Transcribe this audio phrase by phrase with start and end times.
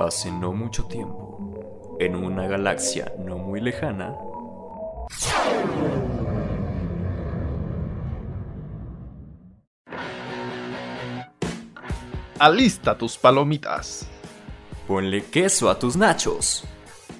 [0.00, 4.16] Hace no mucho tiempo, en una galaxia no muy lejana,
[12.38, 14.08] Alista tus palomitas
[14.88, 16.64] ponle queso a tus nachos.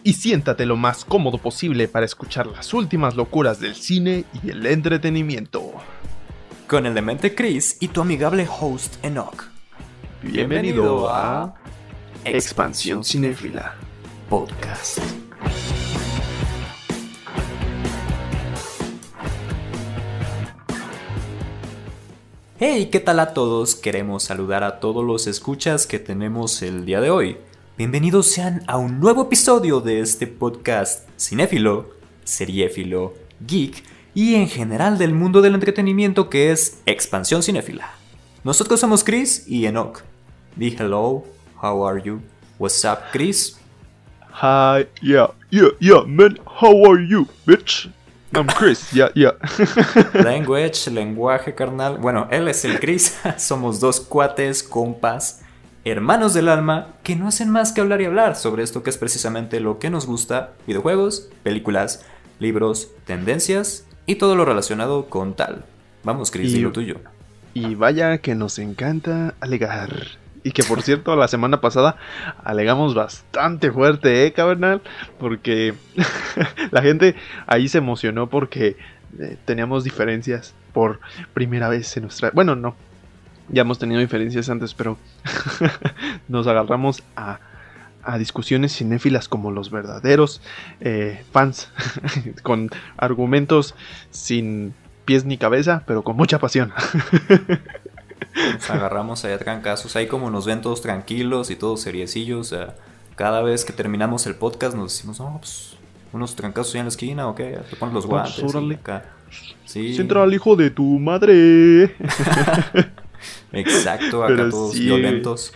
[0.02, 4.64] y siéntate lo más cómodo posible para escuchar las últimas locuras del cine y el
[4.64, 5.74] entretenimiento.
[6.66, 9.44] Con el demente Chris y tu amigable host Enoch.
[10.22, 11.59] Bienvenido a
[12.24, 13.76] Expansión Cinéfila.
[14.28, 14.98] Podcast.
[22.58, 23.74] Hey, ¿qué tal a todos?
[23.74, 27.38] Queremos saludar a todos los escuchas que tenemos el día de hoy.
[27.78, 31.88] Bienvenidos sean a un nuevo episodio de este podcast cinéfilo,
[32.24, 33.14] seriéfilo,
[33.46, 33.82] geek
[34.14, 37.94] y en general del mundo del entretenimiento que es Expansión Cinéfila.
[38.44, 40.02] Nosotros somos Chris y Enoch.
[40.54, 41.24] Di hello,
[41.60, 42.20] how are you?
[42.58, 43.56] What's up, Chris?
[44.32, 47.90] Hi, yeah, yeah, yeah, man, how are you, bitch?
[48.34, 49.32] I'm Chris, yeah, yeah.
[50.14, 51.98] Language, lenguaje carnal.
[51.98, 53.18] Bueno, él es el Chris.
[53.38, 55.42] Somos dos cuates, compas,
[55.84, 58.98] hermanos del alma, que no hacen más que hablar y hablar sobre esto que es
[58.98, 62.04] precisamente lo que nos gusta: videojuegos, películas,
[62.38, 65.64] libros, tendencias y todo lo relacionado con tal.
[66.04, 66.96] Vamos, Chris, Y- di lo tuyo.
[67.52, 69.90] Y vaya que nos encanta alegar.
[70.44, 71.96] Y que por cierto, la semana pasada
[72.42, 74.80] alegamos bastante fuerte, ¿eh, carnal?
[75.18, 75.74] Porque
[76.70, 77.14] la gente
[77.46, 78.76] ahí se emocionó porque
[79.18, 81.00] eh, teníamos diferencias por
[81.34, 82.30] primera vez en nuestra...
[82.32, 82.74] Bueno, no.
[83.48, 84.96] Ya hemos tenido diferencias antes, pero
[86.28, 87.40] nos agarramos a,
[88.04, 90.40] a discusiones cinéfilas como los verdaderos
[90.80, 91.70] eh, fans,
[92.42, 93.74] con argumentos
[94.10, 94.72] sin
[95.04, 96.72] pies ni cabeza, pero con mucha pasión.
[98.54, 99.96] Nos agarramos allá trancazos.
[99.96, 102.40] Ahí como nos ven todos tranquilos y todos seriecillos.
[102.52, 102.76] o sea,
[103.16, 105.74] cada vez que terminamos el podcast nos decimos, no, pues
[106.12, 107.58] unos trancazos allá en la esquina o qué.
[107.70, 108.44] Te pones los Pues, guantes.
[108.54, 108.74] órale.
[108.76, 109.04] acá.
[109.64, 109.94] Sí.
[109.94, 111.94] Centra al hijo de tu madre.
[113.52, 115.52] Exacto, acá Pero todos sí, violentos.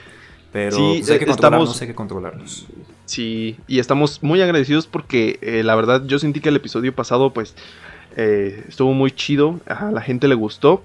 [0.52, 2.66] Pero Sí, pues, hay que eh, controlarnos, estamos- hay que controlarnos.
[3.06, 7.32] Sí, y estamos muy agradecidos porque eh, la verdad yo sentí que el episodio pasado
[7.32, 7.54] pues
[8.16, 10.82] eh, estuvo muy chido, a la gente le gustó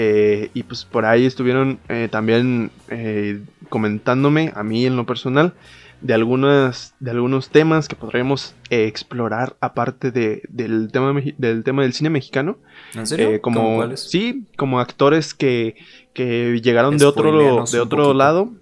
[0.00, 5.54] eh, y pues por ahí estuvieron eh, también eh, comentándome a mí en lo personal
[6.00, 11.82] de algunas de algunos temas que podríamos eh, explorar aparte de, del tema del tema
[11.82, 12.58] del cine mexicano
[12.94, 13.32] ¿En serio?
[13.32, 15.74] Eh, ¿Cómo como sí como actores que,
[16.14, 18.52] que llegaron de otro de otro poquito.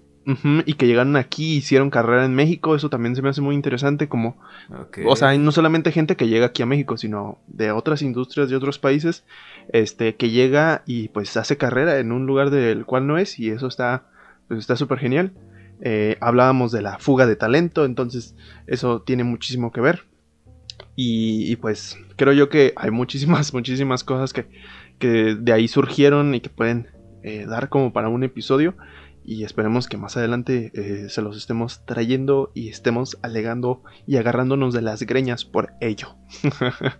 [0.67, 4.09] Y que llegaron aquí hicieron carrera en México eso también se me hace muy interesante
[4.09, 4.37] como
[4.71, 4.99] Ok.
[5.07, 8.57] o sea no solamente gente que llega aquí a México sino de otras industrias de
[8.57, 9.25] otros países
[9.73, 13.51] este que llega y pues hace carrera en un lugar del cual no es y
[13.51, 14.09] eso está
[14.49, 15.33] pues está súper genial
[15.83, 18.35] Eh, hablábamos de la fuga de talento entonces
[18.67, 20.05] eso tiene muchísimo que ver
[20.95, 24.47] y, y, pues creo yo que hay muchísimas, muchísimas cosas que,
[24.99, 26.89] que de ahí surgieron y que pueden
[27.23, 28.75] eh, dar como para un episodio.
[29.29, 34.73] Y esperemos que más adelante eh, se los estemos trayendo y estemos alegando y agarrándonos
[34.73, 36.15] de las greñas por ello.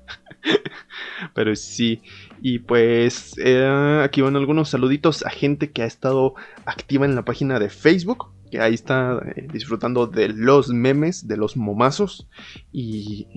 [1.35, 2.03] Pero sí,
[2.43, 6.35] y pues eh, aquí van algunos saluditos a gente que ha estado
[6.65, 11.37] activa en la página de Facebook, que ahí está eh, disfrutando de los memes, de
[11.37, 12.27] los momazos
[12.73, 13.29] y,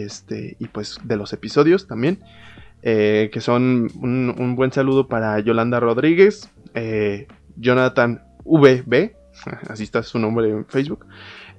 [0.00, 2.20] este y pues de los episodios también
[2.80, 6.48] que son un, buen saludo para Yolanda Rodríguez
[7.56, 9.12] Jonathan VB
[9.68, 11.06] así está su nombre en Facebook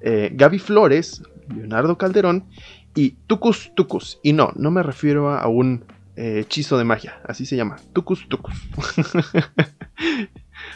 [0.02, 1.22] eh, Gaby Flores
[1.54, 2.46] Leonardo Calderón
[2.94, 4.18] y Tucus Tucus.
[4.22, 5.84] Y no no me refiero a un
[6.16, 8.54] eh, hechizo de magia así se llama Tucus Tucus.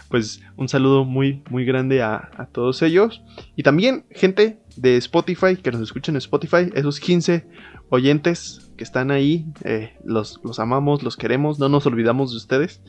[0.08, 3.22] Pues un saludo muy muy grande a, todos ellos.
[3.56, 7.46] Y también gente de Spotify que nos escuchen en Spotify, esos 15
[7.90, 12.80] oyentes que están ahí, eh, los, los amamos, los queremos, no nos olvidamos de ustedes.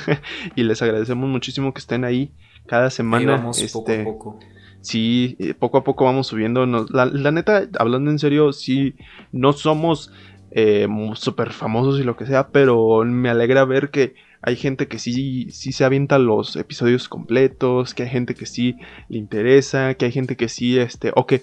[0.56, 2.32] Y les agradecemos muchísimo que estén ahí
[2.66, 3.32] cada semana.
[3.32, 4.38] vamos poco a este, poco.
[4.80, 6.66] Sí, eh, poco a poco vamos subiendo.
[6.66, 8.94] la, la neta, hablando en serio, sí,
[9.32, 10.12] no somos
[10.56, 14.98] eh, súper famosos y lo que sea, pero me alegra ver que hay gente que
[14.98, 18.76] sí, sí se avienta los episodios completos, que hay gente que sí
[19.08, 21.42] le interesa, que hay gente que sí, este, o que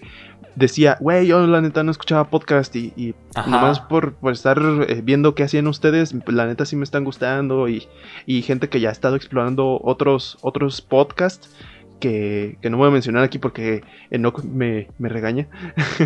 [0.55, 5.01] decía, güey, yo la neta no escuchaba podcast y, y nomás por, por estar eh,
[5.03, 7.87] viendo qué hacían ustedes, la neta sí me están gustando y,
[8.25, 11.49] y gente que ya ha estado explorando otros, otros podcasts
[12.01, 15.47] que, que no voy a mencionar aquí porque Enoch me, me regaña.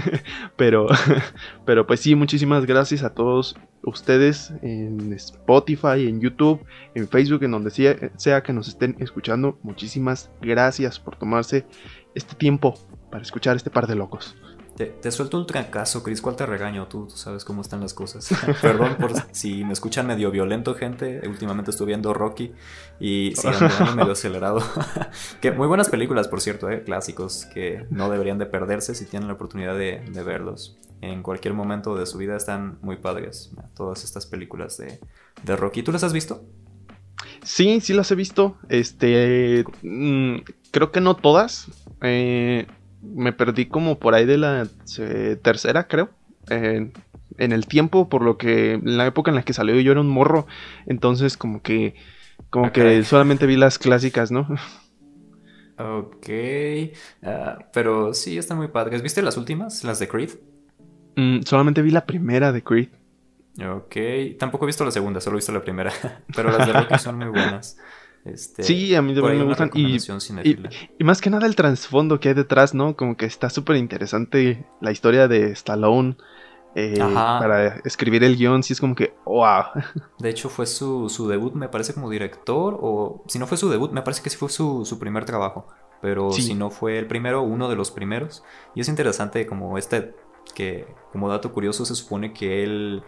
[0.58, 0.88] pero,
[1.66, 6.64] pero pues sí, muchísimas gracias a todos ustedes en Spotify, en YouTube,
[6.94, 9.58] en Facebook, en donde sea, sea que nos estén escuchando.
[9.64, 11.66] Muchísimas gracias por tomarse
[12.14, 12.78] este tiempo
[13.16, 14.36] para escuchar este par de locos.
[14.76, 16.22] Te, suelto un trancazo, Chris.
[16.22, 16.86] ¿Cuál te regaño?
[16.90, 18.28] Tú, tú sabes cómo están las cosas.
[18.62, 21.26] Perdón por si me escuchan medio violento, gente.
[21.30, 22.52] Últimamente estuve viendo Rocky
[23.00, 24.62] y sí, ando medio acelerado.
[25.42, 26.84] que muy buenas películas, por cierto, ¿eh?
[26.84, 30.78] clásicos que no deberían de perderse si tienen la oportunidad de, verlos.
[31.00, 33.54] En cualquier momento de su vida están muy padres.
[33.78, 35.00] Todas estas películas de,
[35.42, 35.84] de Rocky.
[35.84, 36.44] ¿Tú las has visto?
[37.44, 38.58] Sí, sí las he visto.
[38.68, 40.38] Este, mm,
[40.72, 41.68] creo que no todas.
[42.02, 42.68] Eh,
[43.14, 44.68] me perdí como por ahí de la
[45.00, 46.10] eh, tercera, creo.
[46.50, 46.92] en
[47.38, 50.10] el tiempo, por lo que en la época en la que salió yo era un
[50.10, 50.48] morro.
[50.86, 51.96] Entonces, como que,
[52.50, 54.48] como que solamente vi las clásicas, ¿no?
[55.78, 56.30] Ok,
[57.24, 59.02] ah, pero sí, están muy padres.
[59.02, 60.32] ¿Viste las últimas, las de Creed?
[61.18, 62.90] Mm, solamente vi la primera de Creed.
[63.64, 63.96] Ok,
[64.38, 65.92] tampoco he visto la segunda, solo he visto la primera.
[66.36, 67.78] Pero las de Rocky son muy buenas.
[68.26, 69.70] Este, sí, a mí también me gustan.
[69.76, 69.98] Y,
[70.98, 72.96] y, más que nada el trasfondo que hay detrás, ¿no?
[72.96, 76.18] Como que está súper interesante la historia de Stallone.
[76.78, 79.64] Eh, para escribir el guion, sí es como que, wow.
[80.20, 83.92] De hecho, fue su, debut, me parece, como director, o si no fue su debut,
[83.92, 85.68] me parece que sí fue su, primer trabajo.
[86.02, 88.44] Pero si no fue el primero, uno de los primeros.
[88.74, 90.14] Y es interesante como este,
[90.54, 93.04] que como dato curioso se supone que él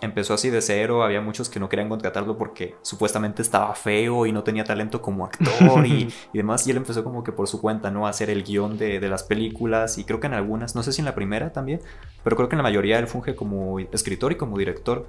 [0.00, 4.32] empezó así de cero, había muchos que no querían contratarlo porque supuestamente estaba feo y
[4.32, 7.90] no tenía talento como actor y, demás, y él empezó como que por su cuenta,
[7.90, 8.06] ¿no?
[8.06, 11.00] A hacer el guion de, las películas y creo que en algunas, no sé si
[11.00, 11.80] en la primera también,
[12.22, 15.06] pero creo que en la mayoría él funge como escritor y como director.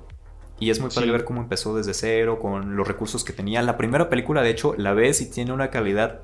[0.57, 3.61] Y es muy padre ver cómo empezó desde cero, con los recursos que tenía.
[3.61, 6.21] La primera película, de hecho, la ves y tiene una calidad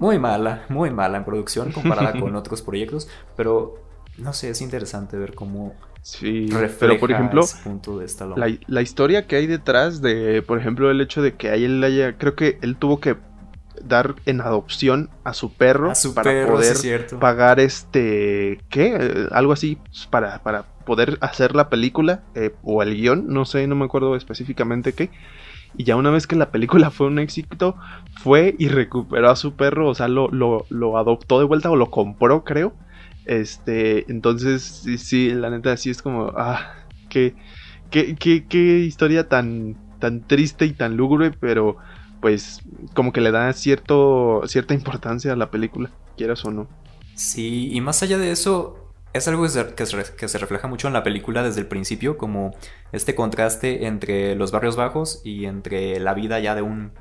[0.00, 3.87] muy mala, muy mala en producción comparada con otros proyectos, pero
[4.18, 6.48] no sé, es interesante ver cómo Sí,
[6.78, 7.42] pero por ejemplo,
[8.36, 12.16] la, la, historia que hay detrás de, por ejemplo, el hecho de que él haya,
[12.16, 13.16] creo que él tuvo que
[13.84, 19.28] dar en adopción a su perro para poder pagar este, ¿qué?
[19.32, 19.78] Algo así
[20.10, 24.16] para, para poder hacer la película eh, o el guion, no sé, no me acuerdo
[24.16, 25.10] específicamente qué.
[25.76, 27.76] Y ya una vez que la película fue un éxito,
[28.22, 31.76] fue y recuperó a su perro, o sea, lo, lo, lo adoptó de vuelta o
[31.76, 32.72] lo compró, creo
[33.28, 36.74] este, entonces, sí, sí, la neta, sí es como, ah,
[37.08, 37.34] qué,
[37.90, 41.76] qué, qué, qué historia tan, tan triste y tan lúgubre, pero
[42.20, 42.60] pues
[42.94, 46.68] como que le da cierto, cierta importancia a la película, quieras o no.
[47.14, 49.48] Sí, y más allá de eso, es algo que
[49.86, 52.52] se, que se, refleja mucho en la película desde el principio, como
[52.92, 56.92] este contraste entre los barrios bajos y entre la vida ya de un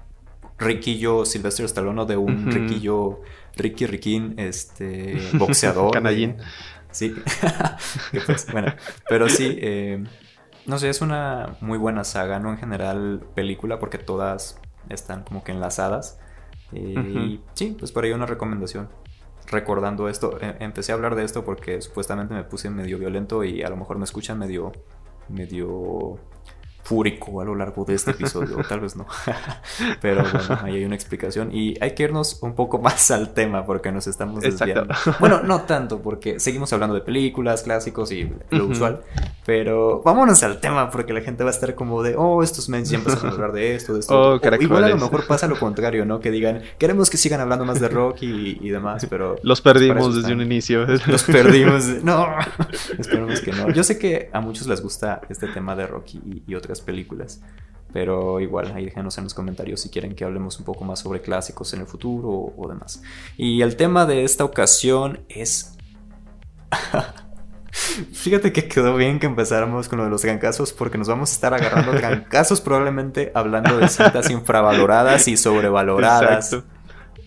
[0.57, 3.21] riquillo Sylvester Stallone o de un riquillo
[3.57, 5.91] Ricky Riquín, este, boxeador.
[5.91, 6.37] Canallín.
[6.91, 7.15] Sí.
[8.25, 8.73] Pues, bueno,
[9.07, 10.03] pero sí, eh,
[10.65, 12.51] no sé, es una muy buena saga, ¿no?
[12.51, 14.59] En general, película, porque todas
[14.89, 16.19] están como que enlazadas.
[16.73, 18.89] Eh, y sí, pues por ahí una recomendación.
[19.49, 23.61] Recordando esto, e, empecé a hablar de esto porque supuestamente me puse medio violento y
[23.63, 24.73] a lo mejor me escuchan medio,
[25.29, 26.19] medio
[26.87, 29.05] fúrico a lo largo de este episodio, o tal vez no.
[30.01, 33.65] Pero bueno, ahí hay una explicación y hay que irnos un poco más al tema
[33.65, 34.95] porque nos estamos desviando.
[35.19, 39.01] Bueno, no tanto porque seguimos hablando de películas, clásicos y lo usual,
[39.45, 42.85] pero vámonos al tema porque la gente va a estar como de, oh, estos men
[42.85, 44.07] ya empezaron a hablar de esto, de esto.
[44.17, 46.19] Oh, igual a lo mejor pasa lo contrario, ¿no?
[46.19, 49.35] Que digan, queremos que sigan hablando más de rock y, demás, pero...
[49.43, 50.85] Los perdimos desde un inicio.
[51.05, 51.85] Los perdimos.
[52.03, 52.27] No,
[52.97, 53.71] esperemos que no.
[53.71, 57.41] Yo sé que a muchos les gusta este tema de rock y, y otras películas.
[57.93, 61.21] Pero igual, ahí déjenos en los comentarios si quieren que hablemos un poco más sobre
[61.21, 63.01] clásicos en el futuro o, demás.
[63.37, 65.77] Y el tema de esta ocasión es...
[68.11, 71.33] Fíjate que quedó bien que empezáramos con lo de los trancazos porque nos vamos a
[71.33, 76.53] estar agarrando trancazos probablemente hablando de cintas infravaloradas y sobrevaloradas.
[76.53, 76.76] Exacto.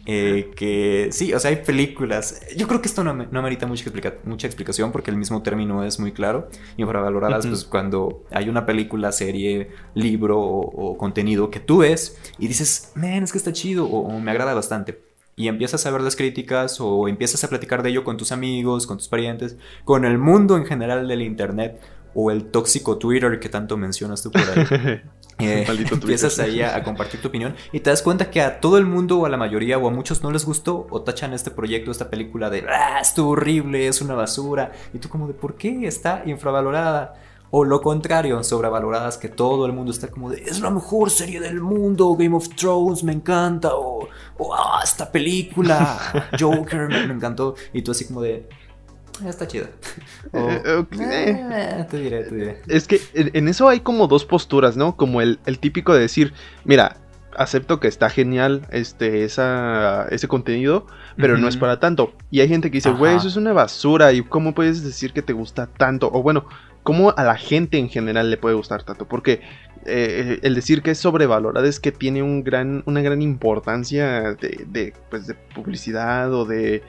[0.07, 2.41] Eh, que sí, o sea, hay películas.
[2.57, 3.91] Yo creo que esto no, no merita mucha,
[4.25, 6.49] mucha explicación porque el mismo término es muy claro.
[6.77, 12.93] Infravaloradas, pues cuando hay una película, serie, libro o, contenido que tú ves y dices,
[12.95, 15.01] man, es que está chido o, me agrada bastante.
[15.37, 18.87] Y empiezas a ver las críticas o empiezas a platicar de ello con tus amigos,
[18.87, 21.81] con tus parientes, con el mundo en general del internet
[22.15, 25.03] o el tóxico Twitter que tanto mencionas tú por ahí.
[25.43, 28.85] Eh, empiezas ahí a, compartir tu opinión y te das cuenta que a todo el
[28.85, 31.91] mundo o a la mayoría o a muchos no les gustó o tachan este proyecto,
[31.91, 35.87] esta película de ah, estuvo horrible, es una basura y tú como de ¿por qué
[35.87, 37.15] está infravalorada?
[37.53, 41.41] O lo contrario, sobrevaloradas que todo el mundo está como de es la mejor serie
[41.41, 44.09] del mundo, Game of Thrones me encanta o,
[44.55, 48.47] ah, esta película, Joker me encantó y tú así como de
[49.29, 49.67] está chida.
[50.33, 52.63] Eh, eh, te diré, te diré.
[52.69, 54.97] Es que en eso hay como dos posturas, ¿no?
[54.97, 56.33] Como el, típico de decir,
[56.65, 56.99] mira,
[57.37, 60.87] acepto que está genial este, esa, ese contenido,
[61.17, 62.13] pero no es para tanto.
[62.31, 65.23] Y hay gente que dice, güey, eso es una basura, ¿y cómo puedes decir que
[65.23, 66.11] te gusta tanto?
[66.13, 66.47] O bueno,
[66.85, 69.09] ¿cómo a la gente en general le puede gustar tanto?
[69.09, 69.41] Porque
[69.87, 74.65] eh, el decir que es sobrevalorada es que tiene un gran, una gran importancia de,
[74.69, 76.83] de, pues, de publicidad o de,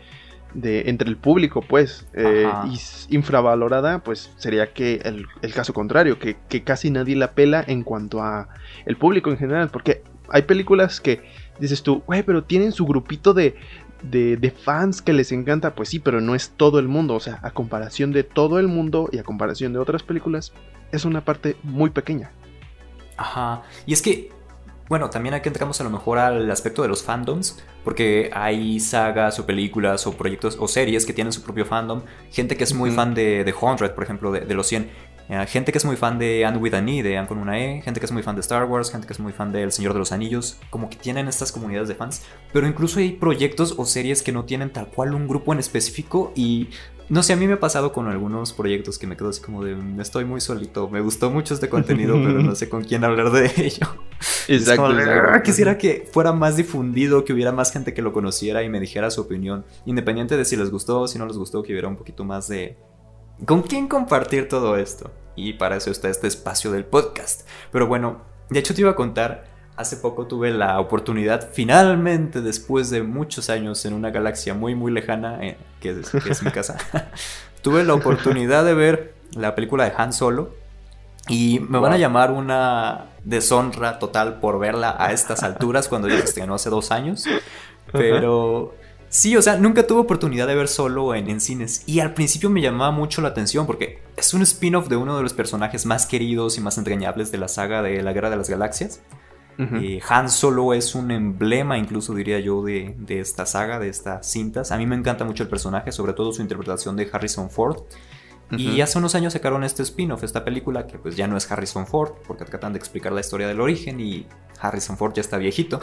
[0.53, 2.07] de entre el público, pues.
[2.13, 7.31] Eh, y infravalorada, pues sería que el, el caso contrario, que, que, casi nadie la
[7.31, 8.49] pela en cuanto a
[8.85, 9.69] el público en general.
[9.69, 11.23] Porque hay películas que
[11.59, 13.55] dices tú, güey, pero tienen su grupito de,
[14.03, 15.75] de, de, fans que les encanta.
[15.75, 17.15] Pues sí, pero no es todo el mundo.
[17.15, 20.53] O sea, a comparación de todo el mundo y a comparación de otras películas,
[20.91, 22.31] es una parte muy pequeña.
[23.17, 23.63] Ajá.
[23.85, 24.31] Y es que
[24.91, 29.39] bueno, también aquí entramos a lo mejor al aspecto de los fandoms, porque hay sagas
[29.39, 32.01] o películas o proyectos o series que tienen su propio fandom.
[32.29, 34.89] Gente que es muy fan de, The 100, por ejemplo, de, los 100.
[35.31, 37.57] Eh, gente que es muy fan de Anne with an E, de Anne con una
[37.57, 37.81] E.
[37.83, 38.91] Gente que es muy fan de Star Wars.
[38.91, 40.57] Gente que es muy fan de El Señor de los Anillos.
[40.69, 42.23] Como que tienen estas comunidades de fans.
[42.51, 46.33] Pero incluso hay proyectos o series que no tienen tal cual un grupo en específico
[46.35, 46.67] y
[47.07, 49.65] no sé, a mí me ha pasado con algunos proyectos que me quedo así como
[49.65, 53.03] de, mm, estoy muy solito, me gustó mucho este contenido, pero no sé con quién
[53.03, 53.85] hablar de ello.
[54.47, 58.69] Exacto, ah, Quisiera que fuera más difundido, que hubiera más gente que lo conociera y
[58.69, 61.73] me dijera su opinión, independiente de si les gustó o si no les gustó, que
[61.73, 62.77] hubiera un poquito más de...
[63.45, 65.11] ¿Con quién compartir todo esto?
[65.35, 67.47] Y para eso está este espacio del podcast.
[67.71, 72.89] Pero bueno, de hecho te iba a contar hace poco tuve la oportunidad, finalmente, después
[72.89, 76.77] de muchos años en una galaxia muy, muy lejana, eh, que, es, mi casa,
[77.61, 80.53] tuve la oportunidad de ver la película de Han Solo.
[81.27, 86.17] Y me van a llamar una deshonra total por verla a estas alturas, cuando ya
[86.17, 87.25] se estrenó hace dos años.
[87.91, 88.73] Pero
[89.11, 91.83] sí, o sea, nunca tuve oportunidad de ver solo en, en, cines.
[91.85, 95.21] Y al principio me llamaba mucho la atención porque es un spin-off de uno de
[95.21, 98.49] los personajes más queridos y más entrañables de la saga de la Guerra de las
[98.49, 99.01] Galaxias.
[99.57, 104.71] Eh, Han Solo es un emblema, incluso diría yo, de, esta saga, de estas cintas.
[104.71, 107.83] A mí me encanta mucho el personaje, sobre todo su interpretación de Harrison Ford.
[108.57, 111.87] Y hace unos años sacaron este spin-off, esta película, que pues ya no es Harrison
[111.87, 114.27] Ford, porque tratan de explicar la historia del origen y
[114.59, 115.79] Harrison Ford ya está viejito.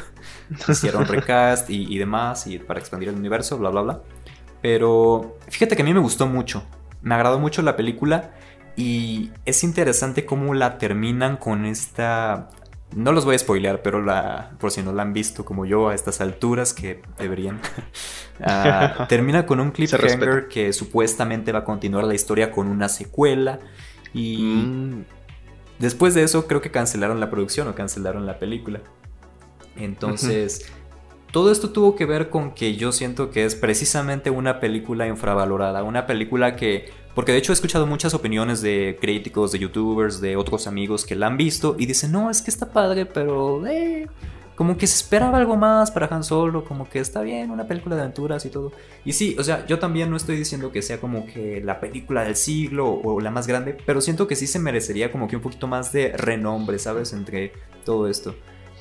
[0.69, 4.03] Hicieron recast y, y demás, y para expandir el universo, bla, bla, bla.
[4.61, 6.65] Pero fíjate que a mí me gustó mucho.
[7.03, 8.33] Me agradó mucho la película.
[8.77, 12.49] Y es interesante cómo la terminan con esta
[12.95, 15.89] no los voy a spoilear, pero la, por si no la han visto como yo
[15.89, 17.61] a estas alturas, que deberían.
[18.41, 23.59] Ah, termina con un cliffhanger que supuestamente va a continuar la historia con una secuela.
[24.15, 25.05] Y mm.
[25.81, 28.81] después de eso creo que cancelaron la producción o cancelaron la película.
[29.77, 30.71] Entonces,
[31.33, 35.83] todo esto tuvo que ver con que yo siento que es precisamente una película infravalorada.
[35.83, 40.37] Una película que porque de hecho he escuchado muchas opiniones de críticos, de youtubers, de
[40.37, 44.07] otros amigos que la han visto y dicen, no, es que está padre, pero eh,
[44.55, 47.97] como que se esperaba algo más para Han Solo, como que está bien, una película
[47.97, 48.71] de aventuras y todo.
[49.05, 52.23] Y sí, o sea, yo también no estoy diciendo que sea como que la película
[52.23, 55.43] del siglo o la más grande, pero siento que sí se merecería como que un
[55.43, 57.13] poquito más de renombre, ¿sabes?
[57.13, 57.51] Entre
[57.85, 58.37] todo esto.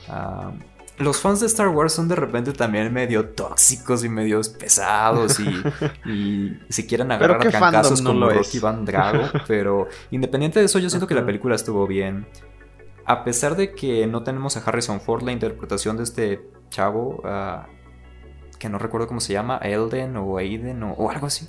[0.09, 0.51] Ah,
[0.97, 6.59] los fans de Star Wars son de repente también medio tóxicos y medio pesados y,
[6.69, 10.89] si quieren agarrar a cancazos con como Rocky Van Drago, pero independiente de eso yo
[10.89, 12.27] siento que la película estuvo bien.
[13.05, 17.67] A pesar de que no tenemos a Harrison Ford, la interpretación de este chavo, ah,
[18.59, 21.47] que no recuerdo cómo se llama, Elden o Aiden o, algo así,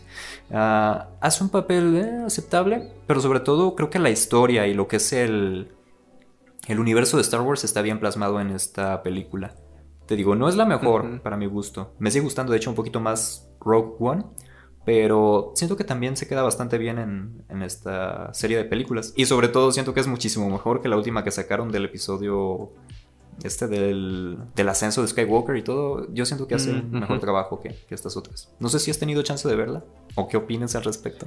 [0.53, 4.87] ah, hace un papel eh, aceptable, pero sobre todo creo que la historia y lo
[4.87, 5.73] que es el,
[6.69, 9.55] el universo de Star Wars está bien plasmado en esta película.
[10.07, 11.95] Te digo, no es la mejor para mi gusto.
[11.99, 14.25] Me sigue gustando, de hecho, un poquito más Rogue One.
[14.85, 19.13] Pero siento que también se queda bastante bien en, esta serie de películas.
[19.17, 22.73] Y sobre todo siento que es muchísimo mejor que la última que sacaron del episodio
[23.43, 26.11] este del, ascenso de Skywalker y todo.
[26.15, 28.51] Yo siento que hace un mejor trabajo que, estas otras.
[28.61, 29.85] No sé si has tenido chance de verla
[30.15, 31.27] o qué opinas al respecto.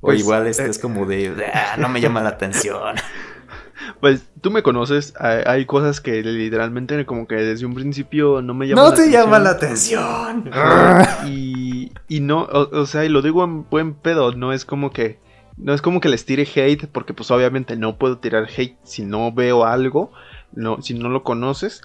[0.00, 2.96] O pues, igual este eh, es como de, ah, no me llama la atención.
[4.00, 8.68] Pues tú me conoces, hay, cosas que literalmente como que desde un principio no me
[8.68, 9.06] llaman la atención.
[9.06, 10.50] No te llama la atención.
[11.26, 15.18] Y, y no, o, sea, y lo digo en buen pedo, no es como que,
[15.56, 19.04] no es como que les tire hate, porque pues obviamente no puedo tirar hate si
[19.04, 20.12] no veo algo,
[20.52, 21.82] no, si no lo conoces.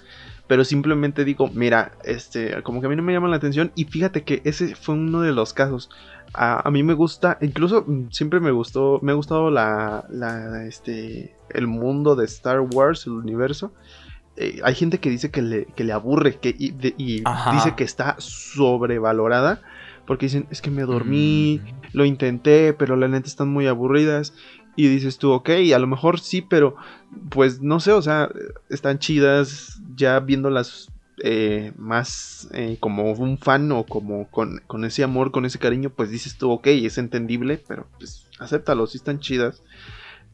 [0.48, 3.72] Pero simplemente digo, mira, este, como que a mí no me llama la atención.
[3.74, 5.90] Y fíjate que ese fue uno de los casos
[6.36, 11.34] a, mí me gusta, incluso mm, siempre me gustó, me ha gustado la, la, este,
[11.50, 13.72] el mundo de Star Wars, el universo.
[14.36, 18.16] Eh, hay gente que dice que le, que le aburre que, y, dice que está
[18.18, 19.62] sobrevalorada.
[20.06, 21.96] Porque dicen, es que me dormí, mm.
[21.96, 24.34] lo intenté, pero la neta están muy aburridas.
[24.76, 26.76] Y dices tú, ok, a lo mejor sí, pero
[27.30, 28.28] pues no sé, o sea,
[28.68, 30.92] están chidas ya viéndolas
[31.22, 35.90] eh, más eh, como un fan o como con, con, ese amor, con ese cariño,
[35.90, 39.62] pues dices tú, ok, es entendible, pero pues acéptalo, sí están chidas.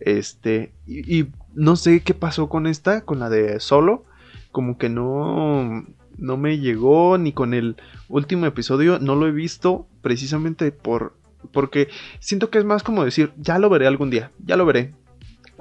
[0.00, 4.04] Este, y, no sé qué pasó con esta, con la de Solo,
[4.50, 5.86] como que no,
[6.18, 7.76] no me llegó ni con el
[8.08, 11.14] último episodio, no lo he visto precisamente por,
[11.52, 14.94] porque siento que es más como decir, ya lo veré algún día, ya lo veré.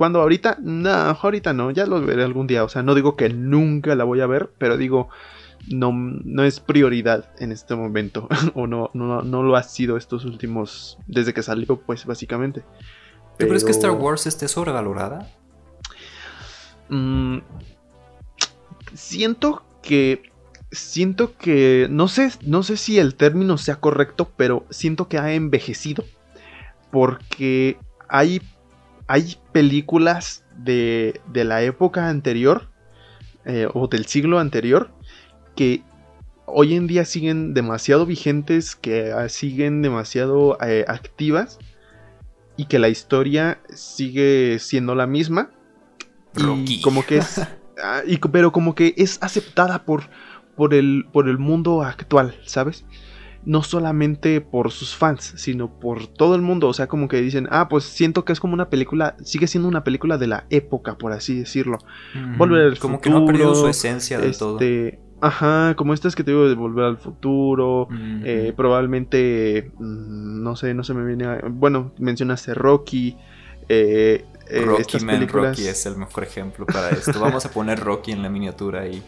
[0.01, 2.63] Cuando ahorita, no, ahorita no, ya lo veré algún día.
[2.63, 5.09] O sea, no digo que nunca la voy a ver, pero digo,
[5.67, 8.27] no, no es prioridad en este momento.
[8.55, 12.63] o no, no, no lo ha sido estos últimos, desde que salió, pues básicamente.
[13.37, 15.29] ¿Tú crees que Star Wars esté sobrevalorada?
[16.89, 17.37] Mm,
[18.95, 20.31] siento que
[20.71, 25.31] siento que no sé, no sé si el término sea correcto, pero siento que ha
[25.31, 26.03] envejecido
[26.89, 27.77] porque
[28.09, 28.41] hay
[29.11, 32.69] hay películas de, de la época anterior
[33.43, 34.89] eh, o del siglo anterior
[35.53, 35.83] que
[36.45, 41.59] hoy en día siguen demasiado vigentes, que ah, siguen demasiado eh, activas
[42.55, 45.51] y que la historia sigue siendo la misma.
[46.65, 47.41] Y como que es.
[47.83, 50.03] Ah, pero como que es aceptada por,
[50.55, 52.85] por, el, por el mundo actual, ¿sabes?
[53.45, 56.67] No solamente por sus fans, sino por todo el mundo.
[56.67, 59.67] O sea, como que dicen, ah, pues siento que es como una película, sigue siendo
[59.67, 61.79] una película de la época, por así decirlo.
[62.37, 64.59] Volver al como que no ha perdido su esencia de todo.
[64.59, 67.87] Este, ajá, como estas que te digo de volver al futuro.
[68.23, 71.25] Eh, probablemente, mm, no sé, no se me viene.
[71.25, 73.17] A, bueno, mencionaste Rocky.
[73.69, 77.19] Eh, eh, Rocky Man, Rocky es el mejor ejemplo para esto.
[77.19, 79.01] Vamos a poner Rocky en la miniatura ahí.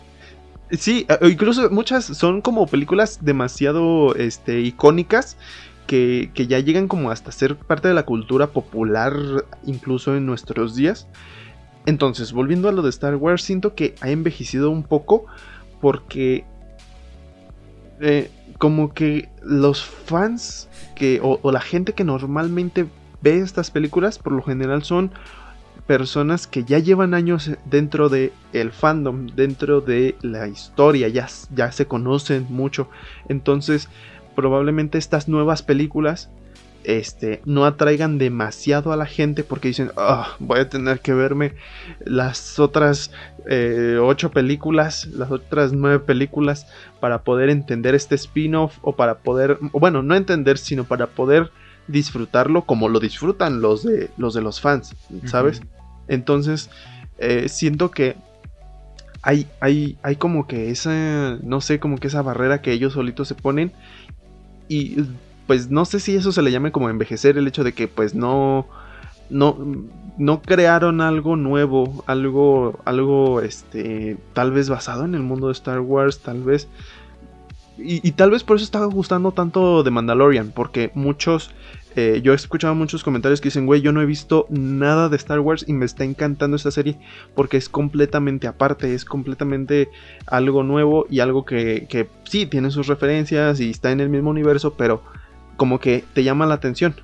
[0.78, 5.38] Sí, incluso muchas son como películas demasiado este, icónicas
[5.88, 9.14] que, que, ya llegan como hasta ser parte de la cultura popular
[9.66, 11.08] incluso en nuestros días.
[11.86, 15.26] Entonces, volviendo a lo de Star Wars, siento que ha envejecido un poco
[15.82, 16.46] porque
[18.00, 22.86] eh, como que los fans que, o, la gente que normalmente
[23.22, 25.12] ve estas películas por lo general son
[25.88, 31.72] personas que ya llevan años dentro de el fandom, dentro de la historia, ya, ya
[31.72, 32.90] se conocen mucho.
[33.28, 33.90] Entonces,
[34.36, 36.30] probablemente estas nuevas películas
[36.84, 41.54] este, no atraigan demasiado a la gente porque dicen, ah, voy a tener que verme
[42.06, 43.12] las otras
[43.50, 46.68] eh, ocho películas, las otras nueve películas
[47.00, 51.52] para poder entender este spin-off o para poder, bueno, no entender, sino para poder
[51.88, 55.62] disfrutarlo como lo disfrutan los de los, de los fans, ¿sabes?
[56.08, 56.70] Entonces,
[57.18, 58.16] eh, siento que
[59.22, 63.28] hay, hay, hay como que esa, no sé, como que esa barrera que ellos solitos
[63.28, 63.72] se ponen.
[64.68, 64.98] Y
[65.48, 68.16] pues no sé si eso se le llame como envejecer, el hecho de que pues
[68.16, 68.68] no,
[69.30, 69.58] no,
[70.18, 75.80] no crearon algo nuevo, algo, algo, este, tal vez basado en el mundo de Star
[75.80, 76.68] Wars, tal vez,
[77.78, 81.50] y, tal vez por eso estaba gustando tanto de Mandalorian, porque muchos,
[81.96, 85.16] eh, yo he escuchado muchos comentarios que dicen, güey, yo no he visto nada de
[85.16, 86.98] Star Wars y me está encantando esta serie
[87.36, 89.90] porque es completamente aparte, es completamente
[90.26, 94.30] algo nuevo y algo que, que sí, tiene sus referencias y está en el mismo
[94.30, 95.04] universo, pero
[95.56, 96.96] como que te llama la atención.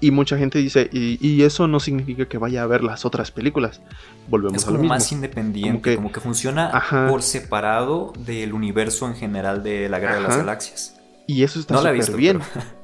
[0.00, 3.80] Y mucha gente dice, y, eso no significa que vaya a ver las otras películas.
[4.28, 6.70] Volvemos es como más independiente, como que, funciona
[7.08, 11.00] por separado del universo en general de la Guerra de las Galaxias.
[11.26, 12.40] Y eso está súper bien.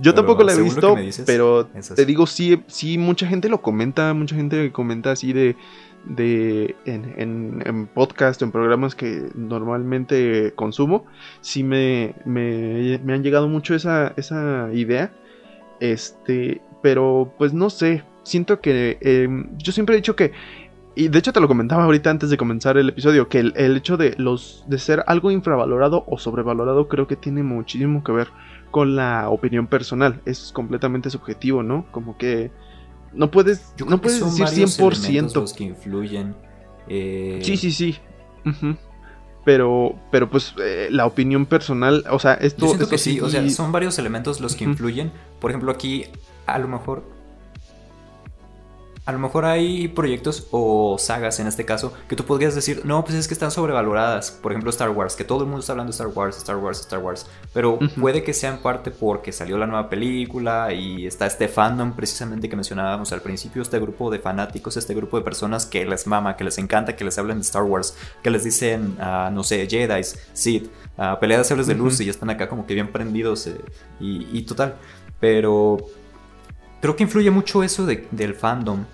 [0.00, 4.36] Yo tampoco la he visto, pero te digo, sí, sí, mucha gente lo comenta, mucha
[4.36, 5.56] gente comenta así de,
[6.04, 11.06] de en, en, podcast, en programas que normalmente consumo,
[11.40, 15.12] sí me, me, han llegado mucho esa, esa idea.
[15.80, 20.32] Este, pero pues no sé, siento que em, yo siempre he dicho que
[20.94, 23.76] y de hecho te lo comentaba ahorita antes de comenzar el episodio, que el, el,
[23.76, 28.28] hecho de los de ser algo infravalorado o sobrevalorado creo que tiene muchísimo que ver
[28.70, 30.20] con la opinión personal.
[30.24, 31.86] Es completamente subjetivo, ¿no?
[31.90, 32.50] Como que
[33.12, 35.34] no puedes, no puedes decir 100%.
[35.34, 36.34] Los que influyen.
[36.88, 37.98] Eh, sí, sí, sí.
[39.44, 42.76] Pero, pero pues eh, la opinión personal, o sea, esto...
[42.76, 45.12] Yo que sí, o sea, son varios elementos los que influyen.
[45.40, 46.06] Por ejemplo, aquí
[46.46, 47.04] a lo mejor
[49.10, 53.04] a lo mejor hay proyectos o sagas en este caso que tú podrías decir, no,
[53.04, 54.30] pues es que están sobrevaloradas.
[54.30, 56.80] Por ejemplo, Star Wars, que todo el mundo está hablando de Star Wars, Star Wars,
[56.80, 57.26] Star Wars.
[57.52, 61.94] Pero puede que sea en parte porque salió la nueva película y está este fandom
[61.94, 66.06] precisamente que mencionábamos al principio, este grupo de fanáticos, este grupo de personas que les
[66.06, 69.42] mama, que les encanta, que les hablen de Star Wars, que les dicen, uh, no
[69.42, 72.92] sé, Jedi, Sith, uh, peleas de de luz y ya están acá como que bien
[72.92, 73.60] prendidos eh,
[73.98, 74.76] y, y total.
[75.18, 75.78] Pero
[76.80, 78.84] creo que influye mucho eso del fandom.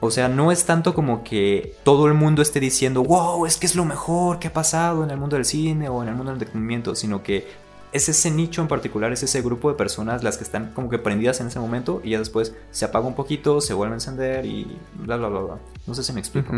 [0.00, 3.66] O sea, no es tanto como que todo el mundo esté diciendo, wow, es que
[3.66, 6.32] es lo mejor que ha pasado en el mundo del cine o en el mundo
[6.32, 7.46] del entretenimiento, sino que
[7.92, 10.98] es ese nicho en particular, es ese grupo de personas las que están como que
[10.98, 14.46] prendidas en ese momento y ya después se apaga un poquito, se vuelve a encender
[14.46, 15.58] y bla, bla, bla, bla.
[15.86, 16.50] No sé si me explico.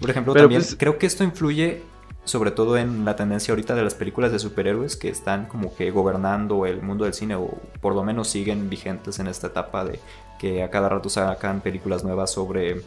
[0.00, 1.82] Por ejemplo, también pues creo que esto influye
[2.24, 5.90] sobre todo en la tendencia ahorita de las películas de superhéroes que están como que
[5.90, 7.48] gobernando el mundo del cine o
[7.80, 9.98] por lo menos siguen vigentes en esta etapa de
[10.38, 12.82] que a cada rato sacan películas nuevas sobre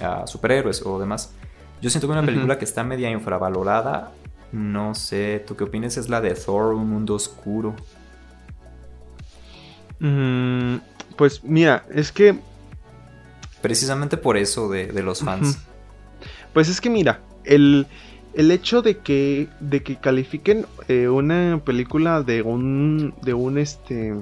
[0.00, 1.32] ah, superhéroes o demás.
[1.80, 4.12] Yo siento que una película que está media infravalorada
[4.54, 5.96] no sé, ¿tú qué opinas?
[5.96, 7.74] Es la de Thor, un mundo oscuro.
[9.98, 10.76] Mm,
[11.16, 12.38] pues mira, es que...
[13.60, 15.58] Precisamente por eso de, los fans.
[16.52, 17.88] Pues es que mira, el,
[18.34, 24.14] el hecho de que, de que califiquen eh, una película de un, de un, este,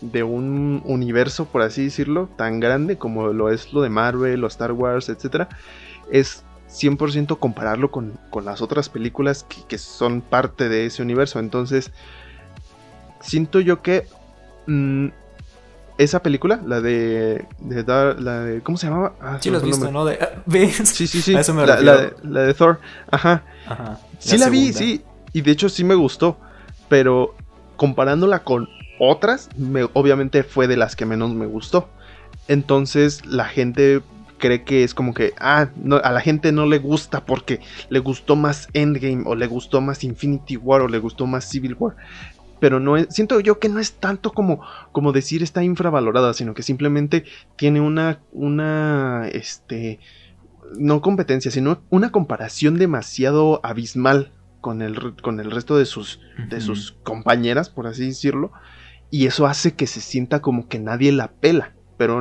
[0.00, 4.46] de un universo, por así decirlo, tan grande como lo es lo de Marvel, o
[4.46, 5.48] Star Wars, etcétera,
[6.10, 11.38] es 100% compararlo con, las otras películas que, son parte de ese universo.
[11.38, 11.90] Entonces,
[13.20, 14.06] siento yo que
[14.66, 15.08] mm,
[15.98, 19.14] esa película, la de, la de, ¿Cómo se llamaba?
[19.20, 20.04] Ah, sí, lo has visto, ¿no?
[20.04, 20.18] De,
[20.84, 21.32] sí, sí, sí.
[21.32, 22.80] la, de, Thor.
[23.10, 23.42] Ajá.
[23.66, 23.98] Ajá.
[24.18, 25.02] Sí la, vi, sí.
[25.32, 26.38] Y de hecho sí me gustó.
[26.88, 27.34] Pero
[27.76, 29.50] comparándola con otras,
[29.92, 31.88] obviamente fue de las que menos me gustó.
[32.46, 34.00] Entonces la gente
[34.38, 37.98] cree que es como que, ah, no, a la gente no le gusta porque le
[37.98, 41.96] gustó más Endgame o le gustó más Infinity War o le gustó más Civil War.
[42.60, 44.60] Pero no es, siento yo que no es tanto como,
[44.92, 47.24] como decir está infravalorada, sino que simplemente
[47.56, 50.00] tiene una, una, este,
[50.78, 56.60] no competencia, sino una comparación demasiado abismal con el, con el resto de sus, de
[56.60, 58.52] sus compañeras, por así decirlo.
[59.10, 61.74] Y eso hace que se sienta como que nadie la pela.
[61.96, 62.20] Pero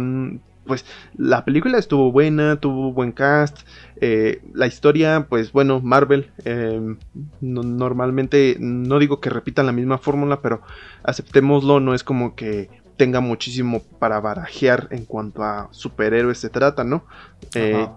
[0.68, 0.86] pues
[1.18, 3.60] la película estuvo buena, tuvo buen cast,
[4.00, 6.98] eh, la historia, pues bueno, Marvel, em,
[7.42, 10.62] normalmente no digo que repitan la misma fórmula, pero
[11.04, 16.84] aceptémoslo, no es como que tenga muchísimo para barajear en cuanto a superhéroes se trata,
[16.84, 17.06] ¿no?
[17.54, 17.88] Eh,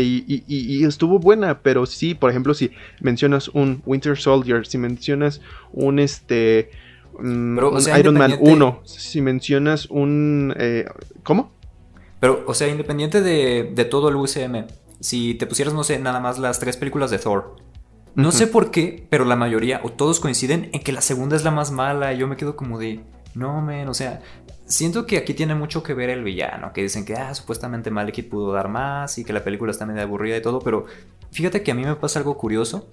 [0.00, 5.40] y, estuvo buena, pero sí, por ejemplo, si mencionas un Winter Soldier, si mencionas
[5.72, 6.70] un este...
[7.18, 7.58] Mm,
[7.98, 10.54] Iron Man 1, si mencionas un...
[10.58, 10.86] Eh,
[11.22, 11.52] ¿Cómo?
[12.22, 14.68] Pero, o sea, independiente de, todo el UCM,
[15.00, 17.56] si te pusieras, no sé, nada más las tres películas de Thor,
[18.14, 21.42] no sé por qué, pero la mayoría o todos coinciden en que la segunda es
[21.42, 22.12] la más mala.
[22.12, 23.00] Y yo me quedo como de,
[23.34, 24.20] no, men, o sea,
[24.66, 28.28] siento que aquí tiene mucho que ver el villano, que dicen que, ah, supuestamente Malekith
[28.28, 30.84] pudo dar más y que la película está medio aburrida y todo, pero
[31.32, 32.88] fíjate que a mí me pasa algo curioso.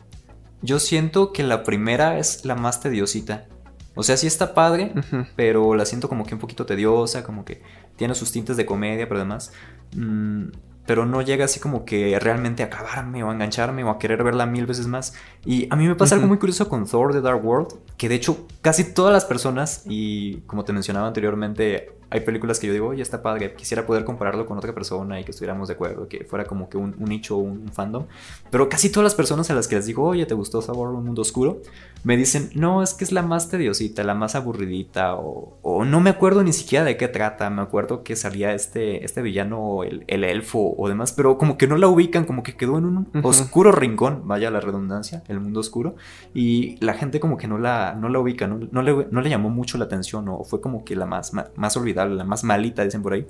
[0.64, 3.46] Yo siento que la primera es la más tediosita.
[3.94, 4.92] O sea, sí está padre,
[5.36, 7.62] pero la siento como que un poquito tediosa, como que
[8.00, 9.52] tiene sus tintes de comedia, pero además...
[9.96, 10.46] Mm,
[10.90, 14.24] pero no llega así como que realmente a acabarme o a engancharme o a querer
[14.24, 15.14] verla mil veces más.
[15.46, 18.16] Y a mí me pasa algo muy curioso con Thor The Dark World, que de
[18.16, 22.88] hecho casi todas las personas, y como te mencionaba anteriormente, hay películas que yo digo,
[22.88, 26.26] oye, está padre, quisiera poder compararlo con otra persona y que estuviéramos de acuerdo, que
[26.26, 28.08] fuera como que un, nicho o un, fandom.
[28.50, 31.06] Pero casi todas las personas a las que les digo, oye, ¿te gustó Sabor un
[31.06, 31.62] mundo oscuro?
[32.04, 36.10] Me dicen, no, es que es la más tediosita, la más aburridita, o, no me
[36.10, 37.50] acuerdo ni siquiera de qué trata.
[37.50, 41.68] Me acuerdo que salía este, este villano, el, el elfo o demás, pero como que
[41.68, 45.60] no la ubican, como que quedó en un oscuro rincón, vaya la redundancia, el mundo
[45.60, 45.96] oscuro,
[46.34, 49.50] y la gente como que no la, no la ubica, no, le, no le llamó
[49.50, 53.04] mucho la atención, o fue como que la más, más olvidada la más malita, dicen
[53.04, 53.28] por ahí.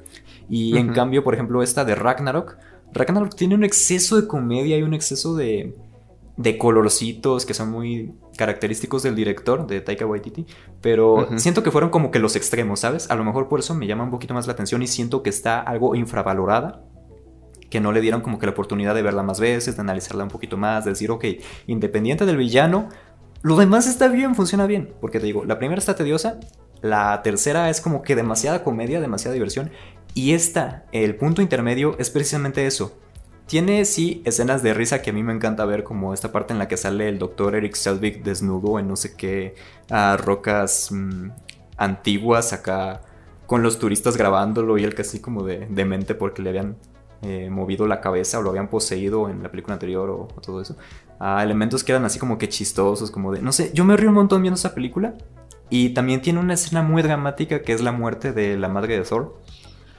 [0.48, 2.58] Y en cambio, por ejemplo, esta de Ragnarok,
[2.94, 5.76] Ragnarok tiene un exceso de comedia y un exceso de,
[6.39, 10.45] de colorcitos que son muy característicos del director, de Taika Waititi,
[10.80, 13.12] pero siento que fueron como que los extremos, ¿sabes?
[13.12, 15.30] A lo mejor por eso me llama un poquito más la atención y siento que
[15.30, 16.82] está algo infravalorada,
[17.69, 20.30] que no le dieron como que la oportunidad de verla más veces, de analizarla un
[20.30, 21.25] poquito más, de decir, ok,
[21.67, 22.88] independiente del villano,
[23.41, 26.39] lo demás está bien, funciona bien, porque te digo, la primera está tediosa,
[26.82, 29.71] la tercera es como que demasiada comedia, demasiada diversión.
[30.13, 32.97] Y esta, el punto intermedio, es precisamente eso.
[33.50, 36.60] Tiene sí escenas de risa que a mí me encanta ver, como esta parte en
[36.60, 39.56] la que sale el doctor Eric Selvig desnudo en no sé qué
[40.20, 41.32] rocas mm,
[41.76, 43.02] antiguas acá,
[43.48, 46.78] con los turistas grabándolo y él casi como de demente porque le habían
[47.24, 50.78] eh, movido la cabeza o lo habían poseído en la película anterior o, todo eso.
[51.20, 54.16] Elementos que eran así como que chistosos, como de, no sé, yo me río un
[54.16, 55.16] montón viendo esa película
[55.72, 59.04] y también tiene una escena muy dramática que es la muerte de la madre de
[59.04, 59.40] Thor,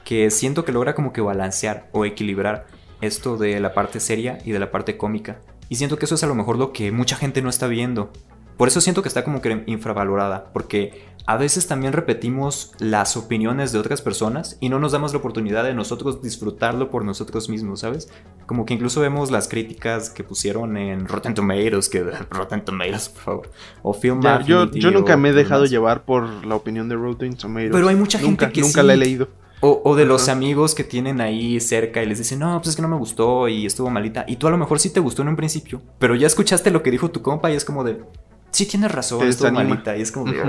[0.05, 4.51] que siento que logra como que balancear o equilibrar esto de la parte seria y
[4.51, 5.41] de la parte cómica.
[5.69, 8.11] Y siento que eso es a lo mejor lo que mucha gente no está viendo.
[8.57, 13.71] Por eso siento que está como que infravalorada, porque a veces también repetimos las opiniones
[13.71, 17.79] de otras personas y no nos damos la oportunidad de nosotros disfrutarlo por nosotros mismos,
[17.81, 18.09] ¿sabes?
[18.45, 23.21] Como que incluso vemos las críticas que pusieron en Rotten Tomatoes, que Rotten Tomatoes, por
[23.23, 26.95] favor, o Film ya, yo, yo, nunca me he dejado llevar por la opinión de
[26.95, 27.71] Rotten Tomatoes.
[27.71, 29.27] Pero hay mucha gente nunca, que nunca la he leído.
[29.63, 32.81] O, de los amigos que tienen ahí cerca y les dicen, no, pues es que
[32.81, 34.25] no me gustó y estuvo malita.
[34.27, 36.81] Y tú a lo mejor sí te gustó en un principio, pero ya escuchaste lo
[36.81, 38.01] que dijo tu compa y es como de,
[38.49, 39.95] sí tienes razón, estuvo malita.
[39.95, 40.41] Y es como de,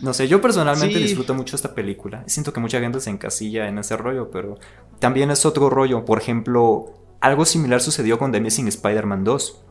[0.00, 2.22] no sé, yo personalmente disfruto mucho esta película.
[2.26, 4.58] Siento que mucha gente se encasilla en ese rollo, pero
[5.00, 6.04] también es otro rollo.
[6.04, 9.62] Por ejemplo, algo similar sucedió con The Missing Spider-Man 2.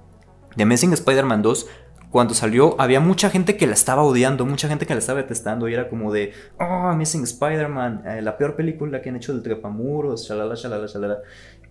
[0.56, 1.68] The Amazing Spider-Man 2,
[2.16, 5.68] cuando salió, había mucha gente que la estaba odiando, mucha gente que la estaba detestando
[5.68, 9.44] y era como de, oh, Missing Spider-Man, eh, la peor película que han hecho del
[9.44, 11.18] trepamuros, shalala, shalala, shalala.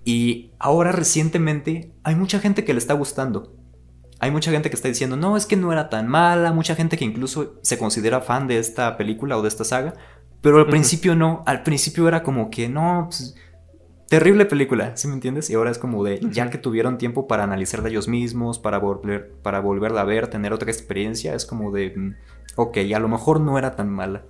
[0.04, 3.54] Y ahora recientemente hay mucha gente que le está gustando.
[4.20, 6.98] Hay mucha gente que está diciendo, no, es que no era tan mala, mucha gente
[6.98, 9.94] que incluso se considera fan de esta película o de esta saga,
[10.42, 13.35] pero al principio no, al principio era como que no, pues,
[14.14, 15.50] terrible película, ¿sí me entiendes?
[15.50, 19.33] Y ahora es como de, ya que tuvieron tiempo para analizarla ellos mismos, para, volver,
[19.42, 22.14] para volverla a ver, tener otra experiencia, es como de, mm,
[22.55, 24.22] ok, a lo mejor no era tan mala.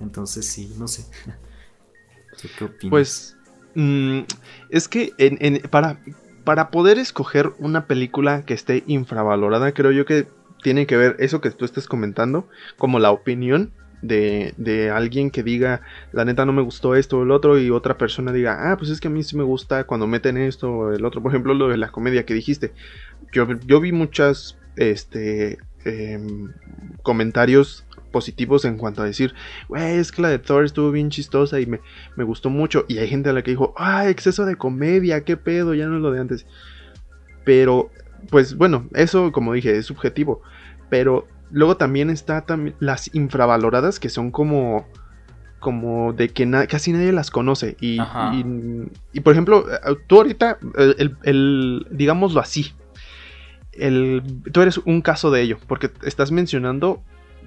[0.00, 1.04] Entonces sí, no sé.
[2.58, 2.90] ¿Qué opinas?
[2.90, 3.36] Pues,
[3.76, 4.22] mm,
[4.70, 6.00] es que en, para,
[6.42, 10.26] para poder escoger una película que esté infravalorada, creo yo que
[10.64, 12.48] tiene que ver eso que tú estás comentando,
[12.78, 13.70] como la opinión
[14.04, 15.80] de, de, alguien que diga,
[16.12, 18.90] la neta no me gustó esto o el otro, y otra persona diga, ah, pues
[18.90, 21.22] es que a mí sí me gusta cuando meten esto o el otro.
[21.22, 22.72] Por ejemplo, lo de la comedia que dijiste.
[23.32, 26.52] Yo, yo vi muchas este, em,
[27.02, 29.34] comentarios positivos en cuanto a decir,
[29.68, 31.80] güey, es que la de Thor estuvo bien chistosa y me,
[32.16, 32.84] me gustó mucho.
[32.88, 35.96] Y hay gente a la que dijo, ah, exceso de comedia, qué pedo, ya no
[35.96, 36.46] es lo de antes.
[37.44, 37.90] Pero,
[38.30, 40.42] pues bueno, eso como dije, es subjetivo.
[40.90, 42.44] Pero luego también está
[42.80, 44.86] las infravaloradas que son como
[45.60, 47.98] como de que casi nadie las conoce y,
[49.12, 49.64] y, por ejemplo
[50.06, 50.58] tú ahorita
[50.98, 52.72] el, el, digámoslo así
[53.72, 57.02] el, tú eres un caso de ello porque estás mencionando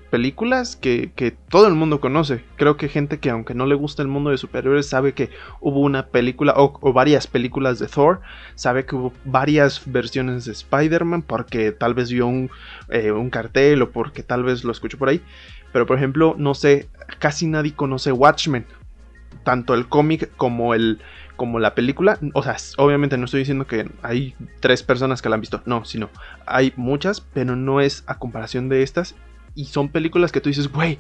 [0.09, 1.11] películas que,
[1.49, 2.43] todo el mundo conoce.
[2.55, 5.29] Creo que gente que aunque no le gusta el mundo de superhéroes sabe que
[5.59, 8.21] hubo una película o, varias películas de Thor,
[8.55, 12.49] sabe que hubo varias versiones de Spider-Man porque tal vez vio un,
[12.89, 15.21] eh, un, cartel o porque tal vez lo escuchó por ahí.
[15.73, 16.87] Pero por ejemplo, no sé,
[17.19, 18.65] casi nadie conoce Watchmen.
[19.43, 20.99] Tanto el cómic como el,
[21.37, 25.35] como la película, o sea, obviamente no estoy diciendo que hay tres personas que la
[25.35, 26.09] han visto, no, sino
[26.45, 29.15] hay muchas, pero no es a comparación de estas
[29.57, 30.99] y son películas que tú dices, güey,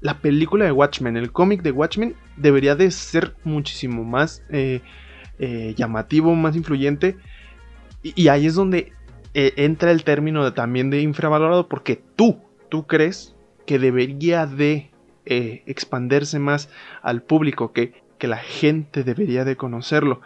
[0.00, 4.80] la película de Watchmen, el cómic de Watchmen debería de ser muchísimo más eh,
[5.38, 7.18] eh, llamativo, más influyente.
[8.02, 8.94] Y, ahí es donde
[9.34, 13.36] eh, entra el término también de infravalorado, porque tú, tú crees
[13.66, 14.90] que debería de
[15.26, 16.70] expandirse más
[17.02, 20.22] al público, que, que la gente debería de conocerlo.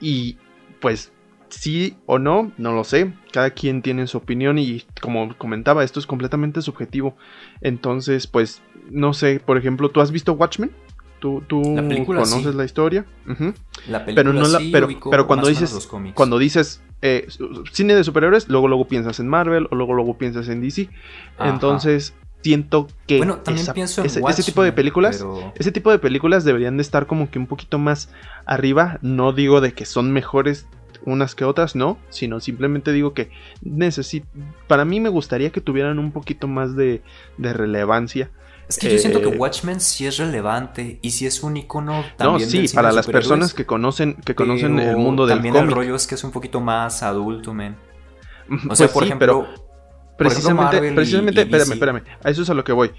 [0.00, 0.36] Y
[0.80, 1.12] pues
[1.48, 3.12] sí o no, no lo sé.
[3.32, 7.16] Cada quien tiene su opinión y como comentaba, esto es completamente subjetivo.
[7.60, 10.70] Entonces, pues, no sé, por ejemplo, ¿tú has visto Watchmen?
[11.18, 11.62] ¿Tú, tú
[12.06, 13.04] conoces la historia?
[13.88, 17.26] La película pero no la, pero, pero cuando dices cuando dices eh,
[17.72, 20.88] cine de superhéroes, luego luego piensas en Marvel o luego luego piensas en DC.
[21.40, 26.44] Entonces, siento que bueno, también pienso en ese, tipo de películas, ese tipo de películas
[26.44, 28.10] deberían de estar como que un poquito más
[28.46, 28.98] arriba.
[29.02, 30.68] No digo de que son mejores
[31.04, 33.30] unas que otras no, sino simplemente digo que
[33.62, 34.26] necesito,
[34.66, 37.02] para mí me gustaría que tuvieran un poquito más de,
[37.38, 38.30] relevancia.
[38.68, 42.04] Es que yo siento que eh, Watchmen sí es relevante y sí es un icono
[42.16, 42.48] también.
[42.48, 45.94] No, sí, para las personas que conocen, que conocen el mundo del también el rollo
[45.94, 47.76] es que es un poquito más adulto, men.
[48.68, 49.46] O sea, pues por ejemplo,
[50.18, 52.90] precisamente, precisamente, espérame, espérame, a eso es a lo que voy.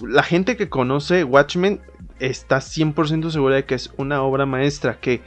[0.00, 1.82] La gente que conoce Watchmen
[2.18, 5.22] está 100% segura de que es una obra maestra que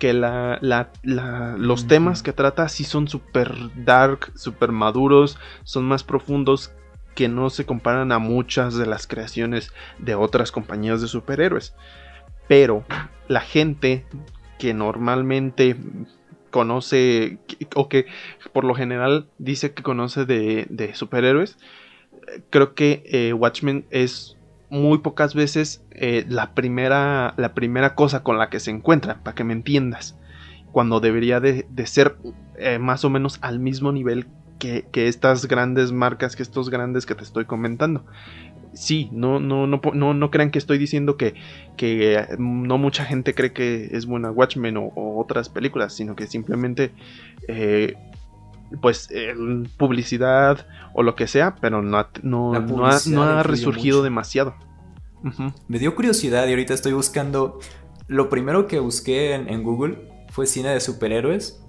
[0.00, 0.58] que la,
[1.58, 6.72] los temas que trata sí son súper dark, súper maduros, son más profundos
[7.14, 11.74] que no se comparan a muchas de las creaciones de otras compañías de superhéroes.
[12.48, 12.82] Pero
[13.28, 14.06] la gente
[14.58, 15.76] que normalmente
[16.50, 17.38] conoce
[17.76, 18.06] o que
[18.54, 21.58] por lo general dice que conoce de, superhéroes,
[22.48, 24.38] creo que eh, Watchmen es
[24.70, 29.34] muy pocas veces eh, la, primera, la primera cosa con la que se encuentra, para
[29.34, 30.16] que me entiendas,
[30.72, 32.16] cuando debería de, ser
[32.56, 34.26] eh, más o menos al mismo nivel
[34.58, 38.04] que, estas grandes marcas, que estos grandes que te estoy comentando.
[38.72, 41.34] Sí, no, no, no, no, no crean que estoy diciendo que,
[41.76, 46.28] que eh, no mucha gente cree que es buena Watchmen o, otras películas, sino que
[46.28, 46.92] simplemente
[48.80, 49.08] pues
[49.76, 54.54] publicidad o lo que sea, pero no, no, ha, resurgido demasiado.
[55.68, 57.58] Me dio curiosidad y ahorita estoy buscando.
[58.06, 61.62] Lo primero que busqué en, Google fue cine de superhéroes.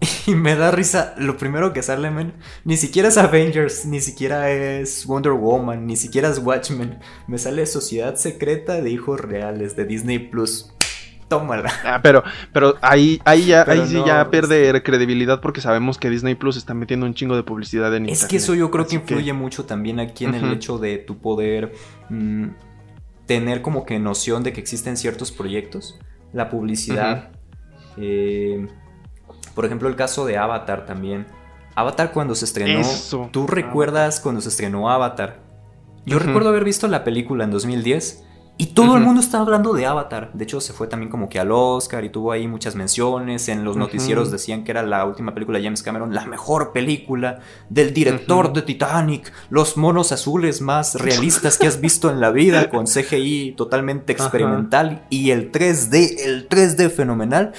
[0.26, 1.14] Y me da risa.
[1.16, 5.96] Lo primero que sale, men, ni siquiera es Avengers, ni siquiera es Wonder Woman, ni
[5.96, 6.98] siquiera es Watchmen.
[7.28, 10.72] Me sale Sociedad Secreta de Hijos Reales de Disney Plus.
[11.32, 11.72] Tómala.
[11.82, 16.34] Ah, pero, pero ahí, ahí ya, ahí sí ya pierde credibilidad porque sabemos que Disney
[16.34, 18.96] Plus está metiendo un chingo de publicidad en es Es que eso yo creo que
[18.96, 21.72] influye mucho también aquí en el hecho de tu poder
[22.10, 22.48] mm,
[23.24, 25.98] tener como que noción de que existen ciertos proyectos.
[26.34, 27.30] La publicidad.
[27.96, 28.66] Eh,
[29.54, 31.26] por ejemplo, el caso de Avatar también.
[31.74, 32.82] Avatar cuando se estrenó.
[33.30, 35.40] ¿Tú recuerdas cuando se estrenó Avatar?
[36.04, 38.22] Yo recuerdo haber visto la película en 2010
[38.58, 40.30] y todo el mundo estaba hablando de Avatar.
[40.34, 43.48] De hecho, se fue también como que al Oscar y tuvo ahí muchas menciones.
[43.48, 47.40] En los noticieros decían que era la última película de James Cameron, la mejor película
[47.70, 49.32] del director de Titanic.
[49.50, 55.06] Los monos azules más realistas que has visto en la vida, con CGI totalmente experimental
[55.08, 57.54] y el 3D, el 3D fenomenal.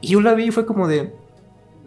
[0.00, 1.12] Y yo la vi y fue como de.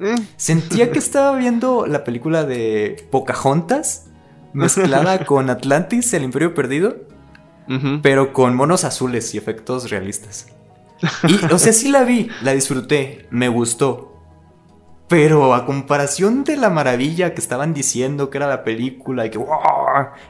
[0.01, 0.15] Eh.
[0.35, 4.05] Sentía que estaba viendo la película de Pocahontas
[4.53, 7.08] mezclada con Atlantis, el Imperio Perdido
[8.01, 10.47] pero con monos azules y efectos realistas.
[11.27, 14.13] Y, o sea, sí la vi, la disfruté, me gustó.
[15.07, 19.37] Pero a comparación de la maravilla que estaban diciendo que era la película y que
[19.37, 19.47] wow,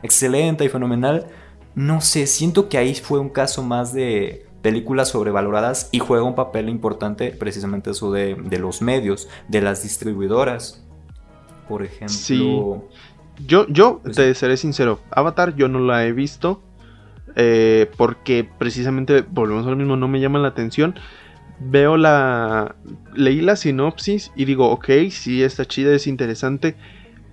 [0.04, 1.28] excelente y fenomenal,
[1.76, 6.36] no sé, siento que ahí fue un caso más de películas sobrevaloradas y juega un
[6.36, 10.84] papel importante precisamente eso de, los medios, de las distribuidoras.
[11.68, 12.10] Por ejemplo.
[12.10, 12.60] Sí.
[13.46, 16.62] Yo, yo pues te seré sincero, Avatar yo no la he visto.
[17.36, 20.96] Eh, porque precisamente, volvemos a lo mismo, no me llama la atención.
[21.60, 22.76] Veo la...
[23.14, 26.76] Leí la sinopsis y digo, ok, sí, está chida, es interesante.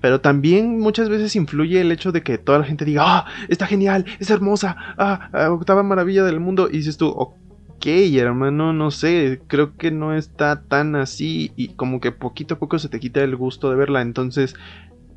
[0.01, 3.67] Pero también muchas veces influye el hecho de que toda la gente diga, ah, está
[3.67, 6.69] genial, es hermosa, ah, ah, octava maravilla del mundo.
[6.71, 12.01] Y dices tú, ok, hermano, no sé, creo que no está tan así y como
[12.01, 14.03] que poquito a poco se te quita el gusto de verla.
[14.03, 14.55] Entonces,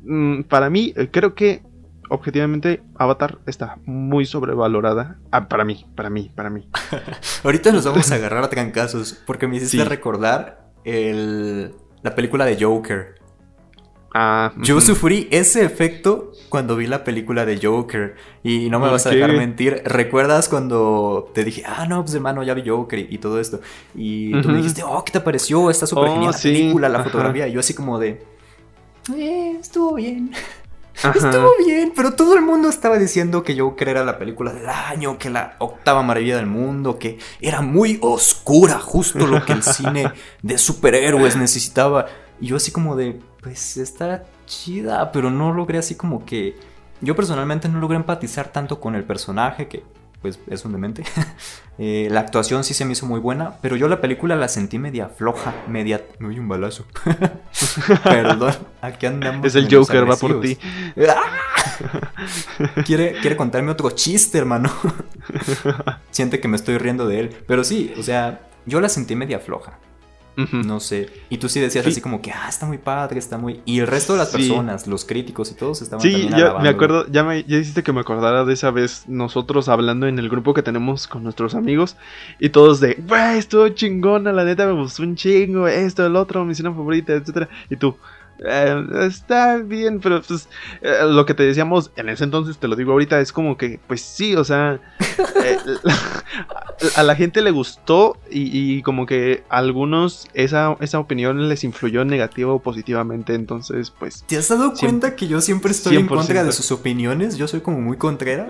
[0.02, 1.62] mm, para mí, eh, creo que
[2.10, 5.18] objetivamente Avatar está muy sobrevalorada.
[5.30, 6.68] Ah, para mí, para mí, para mí.
[7.44, 12.62] Ahorita nos vamos a agarrar a trancazos porque me hiciste recordar el, la película de
[12.62, 13.14] Joker.
[14.12, 18.16] Ah, Yo sufrí ese efecto cuando vi la película de Joker.
[18.42, 19.82] Y no me vas a dejar mentir.
[19.84, 23.60] ¿Recuerdas cuando te dije, ah, no, pues hermano, ya vi Joker y, todo esto?
[23.94, 25.70] Y tú me dijiste, oh, ¿qué te pareció?
[25.70, 27.46] Está súper genial oh, la película, la fotografía.
[27.46, 28.26] Y yo así como de,
[29.16, 30.32] eh, estuvo bien.
[30.94, 35.18] Estuvo bien, pero todo el mundo estaba diciendo que Joker era la película del año,
[35.18, 40.12] que la octava maravilla del mundo, que era muy oscura, justo lo que el cine
[40.42, 42.06] de superhéroes necesitaba.
[42.40, 46.56] Y yo así como de, pues está chida, pero no logré así como que...
[47.02, 49.84] Yo personalmente no logré empatizar tanto con el personaje, que
[50.20, 51.04] pues es un demente.
[51.82, 54.78] Eh, la actuación sí se me hizo muy buena, pero yo la película la sentí
[54.78, 56.04] media floja, media...
[56.18, 56.84] Me oye un balazo.
[58.04, 58.52] Perdón,
[58.82, 59.46] aquí andamos.
[59.46, 60.58] Es el Joker, va por ti.
[62.84, 64.70] quiere, quiere contarme otro chiste, hermano.
[66.10, 67.36] Siente que me estoy riendo de él.
[67.46, 69.78] Pero sí, o sea, yo la sentí media floja.
[70.52, 71.08] No sé.
[71.28, 73.60] Y tú sí decías así como que, ah, está muy padre, está muy.
[73.64, 77.06] Y el resto de las personas, los críticos y todos estaban Sí, ya me acuerdo,
[77.10, 80.54] ya me ya hiciste que me acordara de esa vez nosotros hablando en el grupo
[80.54, 81.96] que tenemos con nuestros amigos
[82.38, 86.44] y todos de, güey, estuvo chingona, la neta me gustó un chingo, esto, el otro,
[86.44, 87.48] mi escena favorita, etcétera.
[87.68, 87.96] Y tú,
[88.42, 90.48] eh, está bien, pero pues
[90.80, 93.78] eh, lo que te decíamos en ese entonces, te lo digo ahorita, es como que,
[93.86, 94.80] pues sí, o sea,
[95.44, 95.58] eh,
[96.96, 102.04] a la gente le gustó y, como que a algunos esa, esa opinión les influyó
[102.04, 104.24] negativo o positivamente, entonces pues...
[104.26, 107.36] ¿Te has dado cuenta que yo siempre estoy en contra de sus opiniones?
[107.36, 108.48] Yo soy como muy contrera.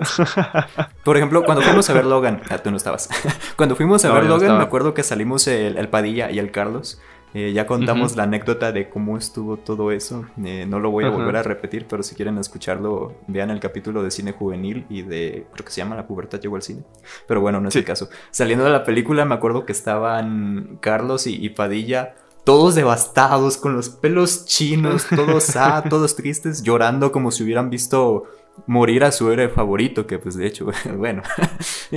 [1.03, 3.09] Por ejemplo, cuando fuimos a ver Logan, ah, tú no estabas,
[3.57, 7.01] cuando fuimos a ver Logan, me acuerdo que salimos el Padilla y el Carlos.
[7.33, 10.25] Eh, ya contamos la anécdota de cómo estuvo todo eso.
[10.43, 14.03] Eh, no lo voy a volver a repetir, pero si quieren escucharlo, vean el capítulo
[14.03, 15.45] de cine juvenil y de.
[15.53, 16.83] Creo que se llama La pubertad llegó al cine.
[17.27, 18.09] Pero bueno, no es el caso.
[18.31, 22.15] Saliendo de la película, me acuerdo que estaban Carlos y, Padilla.
[22.43, 28.23] Todos devastados, con los pelos chinos, todos ah, todos tristes, llorando como si hubieran visto
[28.67, 31.21] morir a su héroe favorito, que pues de hecho, bueno.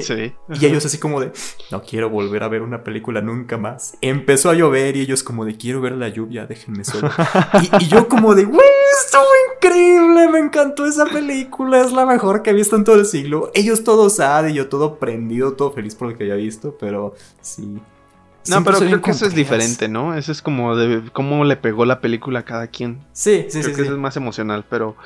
[0.01, 0.35] Sí.
[0.61, 1.33] Y ellos así como de,
[1.71, 3.97] no quiero volver a ver una película nunca más.
[4.01, 7.11] Empezó a llover y ellos como de, quiero ver la lluvia, déjenme solo.
[7.81, 8.69] Y, yo como de, güey,
[9.05, 9.23] estuvo
[9.55, 13.51] increíble, me encantó esa película, es la mejor que he visto en todo el siglo.
[13.55, 17.15] Ellos todos sad y yo todo prendido, todo feliz por lo que había visto, pero
[17.41, 17.81] sí.
[18.49, 20.15] No, pero creo que eso es diferente, ¿no?
[20.15, 23.01] Eso es como de cómo le pegó la película a cada quien.
[23.13, 23.71] Sí, sí, creo sí.
[23.71, 23.83] que sí.
[23.83, 24.97] eso es más emocional, pero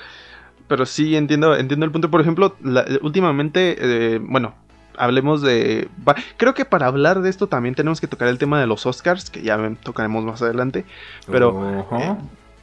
[0.68, 2.10] pero sí entiendo entiendo el punto.
[2.10, 4.54] Por ejemplo, la- últimamente, eh, bueno,
[4.96, 5.88] hablemos de...
[6.36, 9.30] creo que para hablar de esto también tenemos que tocar el tema de los Oscars,
[9.30, 10.84] que ya tocaremos más adelante.
[11.30, 12.18] Pero Ajá.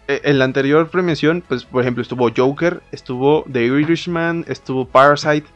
[0.07, 5.47] eh, en la anterior premiación, pues por ejemplo estuvo Joker, estuvo The Irishman, estuvo Parasite.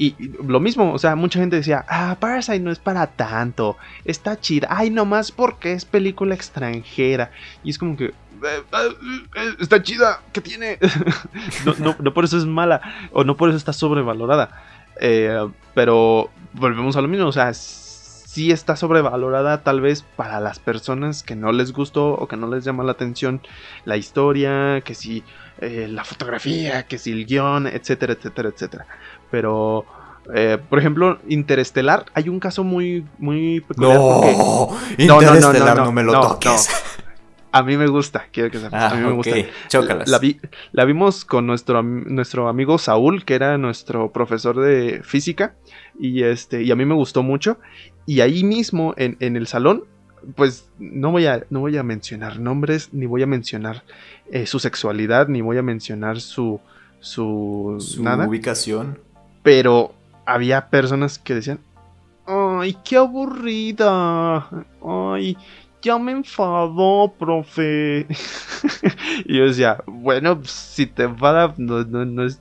[0.00, 3.76] Y y lo mismo, o sea, mucha gente decía, ah, Parasite no es para tanto,
[4.04, 7.32] está chida, ay, nomás porque es película extranjera.
[7.64, 8.27] Y es como que, "Eh, eh, eh,
[9.60, 10.78] está chida, ¿qué tiene?
[11.64, 12.80] no, no, no por eso es mala,
[13.12, 14.62] o no por eso está sobrevalorada.
[15.00, 20.58] Eh, pero volvemos a lo mismo, o sea, sí está sobrevalorada tal vez para las
[20.58, 23.40] personas que no les gustó o que no les llama la atención
[23.84, 25.24] la historia, que si
[25.60, 28.86] eh, la fotografía, que si el guion, etcétera, etcétera, etcétera.
[29.30, 29.86] Pero,
[30.34, 34.68] eh, por ejemplo, Interestelar, hay un caso muy, muy peculiar porque No,
[34.98, 36.68] No, no, no, Interestelar, no, no, me lo no, toques.
[37.52, 39.36] a mí me gusta, quiero que sepas, Ah, a mí me ok, gusta.
[39.68, 40.08] chócalas.
[40.08, 40.38] La, vi-
[40.72, 45.54] la vimos con nuestro, nuestro amigo Saúl, que era nuestro profesor de física,
[45.98, 47.58] y, este, y a mí me gustó mucho.
[48.06, 49.84] Y ahí mismo, en, en el salón,
[50.34, 53.82] pues no voy, a, no voy a mencionar nombres, ni voy a mencionar
[54.30, 56.60] eh, su sexualidad, ni voy a mencionar su...
[57.00, 58.98] su, Su nada, ubicación.
[59.42, 59.94] pero
[60.26, 61.60] había personas que decían,
[62.26, 64.48] ay, qué aburrida,
[64.84, 65.36] ay,
[65.82, 68.06] ya me enfadó, profe.
[69.24, 72.40] y yo decía, bueno, si te enfada, no, no, no es...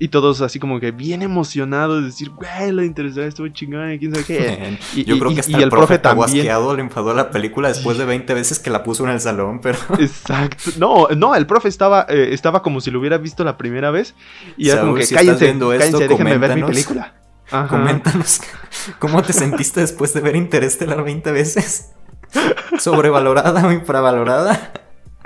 [0.00, 3.98] Y todos así como que bien emocionados, de decir, güey, lo interesante estuvo chingón, y
[3.98, 4.78] quién sabe qué.
[4.94, 6.28] Y- Yo y- creo que hasta y el, profe también.
[6.28, 9.60] Tabasqueado le enfadó la película después de 20 veces que la puso en el salón,
[9.60, 10.70] pero Exacto.
[10.78, 14.14] No, no, el profe estaba, eh, estaba como si lo hubiera visto la primera vez.
[14.56, 17.14] Y era como que si cállense, esto, cállense, déjenme ver mi película.
[17.50, 17.66] Ajá.
[17.66, 18.42] coméntanos
[18.98, 21.92] cómo te sentiste después de ver Interestelar 20 veces.
[22.78, 24.72] ¿Sobrevalorada o infravalorada?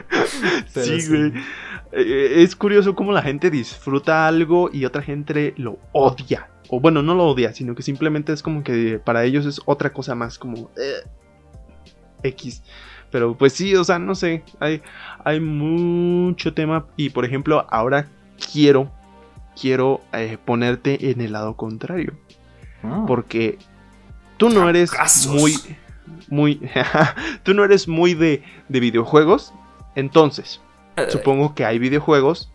[0.74, 1.32] Pero Sí, güey.
[1.92, 6.48] Eh, es curioso cómo la gente disfruta algo y otra gente lo odia.
[6.68, 9.92] O bueno, no lo odia, sino que simplemente es como que para ellos es otra
[9.92, 11.06] cosa más como eh,
[12.22, 12.62] X.
[13.10, 14.42] Pero pues sí, o sea, no sé.
[14.58, 14.80] Hay,
[15.22, 16.86] hay mucho tema.
[16.96, 18.08] Y por ejemplo, ahora
[18.52, 18.90] quiero,
[19.60, 22.14] quiero eh, ponerte en el lado contrario.
[22.82, 23.04] Mm.
[23.04, 23.58] Porque
[24.38, 25.34] tú no eres Fracasos.
[25.34, 25.54] muy.
[26.28, 26.60] Muy.
[27.42, 29.52] tú no eres muy de, de videojuegos.
[29.94, 30.60] Entonces,
[31.10, 32.50] supongo que hay videojuegos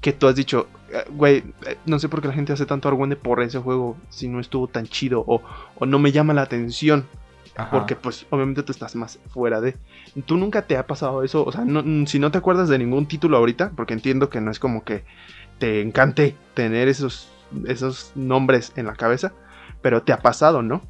[0.00, 2.88] que tú has dicho, "Eh, güey, eh, no sé por qué la gente hace tanto
[2.88, 5.40] argüende por ese juego si no estuvo tan chido o,
[5.78, 7.06] o no me llama la atención.
[7.54, 7.70] ajá.
[7.70, 9.76] Porque pues obviamente tú estás más fuera de...
[10.26, 11.44] ¿Tú nunca te ha pasado eso?
[11.44, 14.50] O sea, no- si no te acuerdas de ningún título ahorita, porque entiendo que no
[14.50, 15.04] es como que
[15.58, 17.28] te encante tener esos,
[17.68, 19.32] esos nombres en la cabeza,
[19.82, 20.82] pero te ha pasado, ¿no?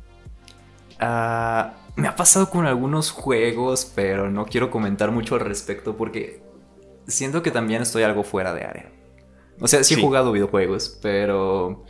[1.00, 6.43] Ah, me ha pasado con algunos juegos, pero no quiero comentar mucho al respecto porque
[7.07, 8.93] siento que también estoy algo fuera de área.
[9.61, 11.84] O sea, sí, he jugado videojuegos, pero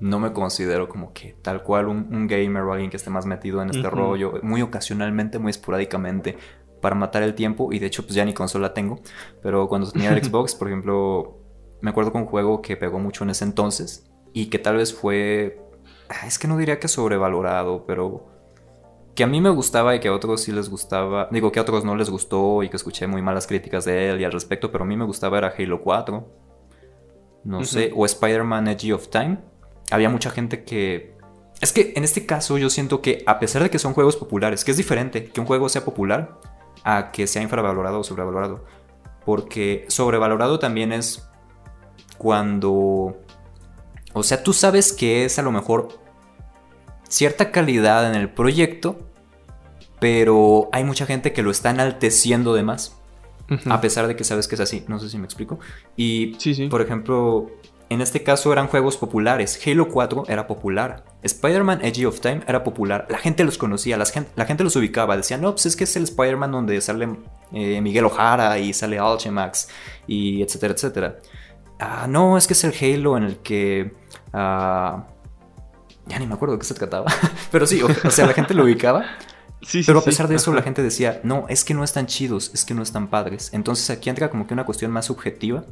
[0.00, 3.26] no me considero como que tal cual un, un gamer o alguien que esté más
[3.26, 6.36] metido en este rollo, muy ocasionalmente, muy esporádicamente,
[6.80, 7.72] para matar el tiempo.
[7.72, 9.00] Y de hecho, pues ya ni consola tengo.
[9.42, 11.38] Pero cuando tenía el Xbox, por ejemplo,
[11.80, 14.94] me acuerdo con un juego que pegó mucho en ese entonces y que tal vez
[14.94, 15.60] fue.
[16.08, 18.31] ah, Es que no diría que sobrevalorado, pero
[19.14, 21.28] que a mí me gustaba y que a otros sí les gustaba.
[21.30, 24.20] Digo que a otros no les gustó y que escuché muy malas críticas de él
[24.20, 26.28] y al respecto, pero a mí me gustaba era Halo 4.
[27.44, 29.38] No sé, o Spider-Man Edge of Time.
[29.90, 31.16] Había mucha gente que.
[31.60, 34.64] Es que en este caso yo siento que, a pesar de que son juegos populares,
[34.64, 36.38] que es diferente que un juego sea popular
[36.84, 38.64] a que sea infravalorado o sobrevalorado.
[39.24, 41.28] Porque sobrevalorado también es
[42.16, 43.16] cuando.
[44.14, 46.01] O sea, tú sabes que es a lo mejor
[47.12, 48.98] cierta calidad en el proyecto,
[50.00, 52.96] pero hay mucha gente que lo está enalteciendo de más,
[53.66, 54.84] a pesar de que sabes que es así.
[54.88, 55.58] No sé si me explico.
[55.96, 56.68] Y, Sí, sí.
[56.68, 57.50] por ejemplo,
[57.90, 59.60] en este caso eran juegos populares.
[59.66, 61.04] Halo 4 era popular.
[61.22, 63.06] Spider-Man Edge of Time era popular.
[63.10, 65.16] La gente los conocía, la gente, la gente los ubicaba.
[65.18, 67.08] Decían, no, pues es que es el Spider-Man donde sale
[67.52, 69.68] eh, Miguel Ojara y sale Alchemax
[70.06, 71.18] y etcétera, etcétera.
[71.78, 73.92] Ah, no, es que es el Halo en el que...
[74.32, 75.08] ah,
[76.06, 77.06] ya ni me acuerdo de qué se trataba.
[77.50, 79.06] Pero sí, o, o sea, la gente lo ubicaba.
[79.62, 80.06] Sí, sí, Pero a sí.
[80.06, 80.56] pesar de eso, Ajá.
[80.56, 83.50] la gente decía, no, es que no están chidos, es que no están padres.
[83.52, 85.64] Entonces aquí entra como que una cuestión más subjetiva.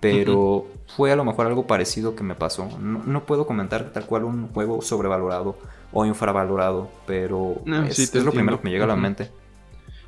[0.00, 2.68] Pero fue a lo mejor algo parecido que me pasó.
[2.78, 5.58] No, no puedo comentar tal cual un juego sobrevalorado
[5.90, 9.32] o infravalorado, pero No, es, sí, es lo primero que me llega a la mente.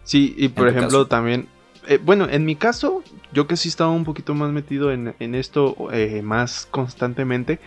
[0.02, 1.08] Sí, y por ejemplo caso.
[1.08, 1.48] también,
[1.86, 3.02] eh, bueno, en mi caso,
[3.32, 7.60] yo que sí estaba un poquito más metido en, en esto eh, más constantemente,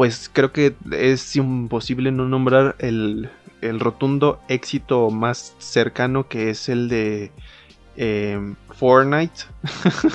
[0.00, 3.28] pues creo que es imposible no nombrar el,
[3.60, 7.30] el rotundo éxito más cercano que es el de
[7.98, 9.44] em, Fortnite.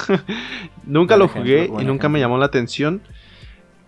[0.88, 3.04] nunca lo jugué y nunca me llamó la atención,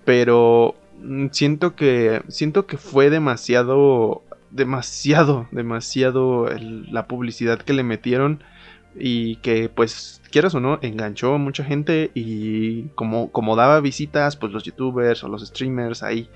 [0.06, 4.22] pero mm, siento que siento que fue demasiado
[4.52, 6.48] demasiado demasiado
[6.91, 8.43] la publicidad que le metieron
[9.00, 14.36] y que pues quieras o no enganchó a mucha gente y como, como daba visitas
[14.36, 16.30] pues los youtubers o los streamers ahí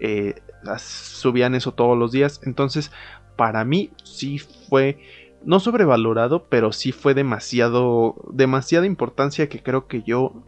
[0.00, 0.36] eh,
[0.78, 2.40] subían eso todos los días.
[2.44, 2.90] Entonces
[3.36, 4.98] para mí sí fue
[5.44, 10.42] no sobrevalorado pero sí fue demasiado demasiada importancia que creo que yo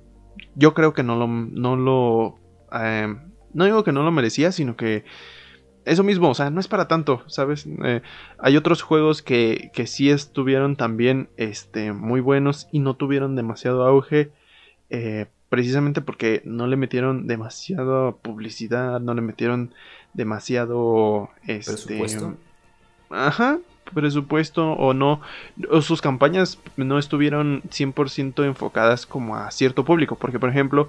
[0.57, 2.39] yo creo que no lo no lo
[2.73, 3.15] eh,
[3.55, 5.05] no digo que no lo merecía sino que
[5.85, 7.67] eso mismo, o sea, no es para tanto, ¿sabes?
[7.85, 8.03] Eh,
[8.39, 13.85] hay otros juegos que, que sí estuvieron también este, muy buenos y no tuvieron demasiado
[13.85, 14.31] auge.
[14.91, 19.75] Eh, precisamente porque no le metieron demasiada publicidad, no le metieron
[20.15, 22.37] demasiado este, presupuesto.
[23.11, 23.59] Ajá,
[23.93, 25.21] presupuesto o no,
[25.69, 30.89] o sus campañas no estuvieron 100% enfocadas como a cierto público, porque por ejemplo,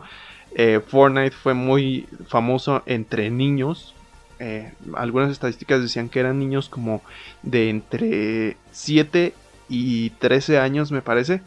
[0.53, 3.95] eh, Fortnite fue muy famoso entre niños,
[4.41, 7.03] eh, algunas estadísticas decían que eran niños como
[7.43, 9.35] de entre 7
[9.69, 11.43] y 13 años, me parece,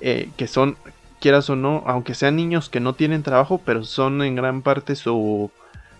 [0.00, 0.76] eh, que son,
[1.20, 4.96] quieras o no, aunque sean niños que no tienen trabajo, pero son en gran parte
[4.96, 5.52] su,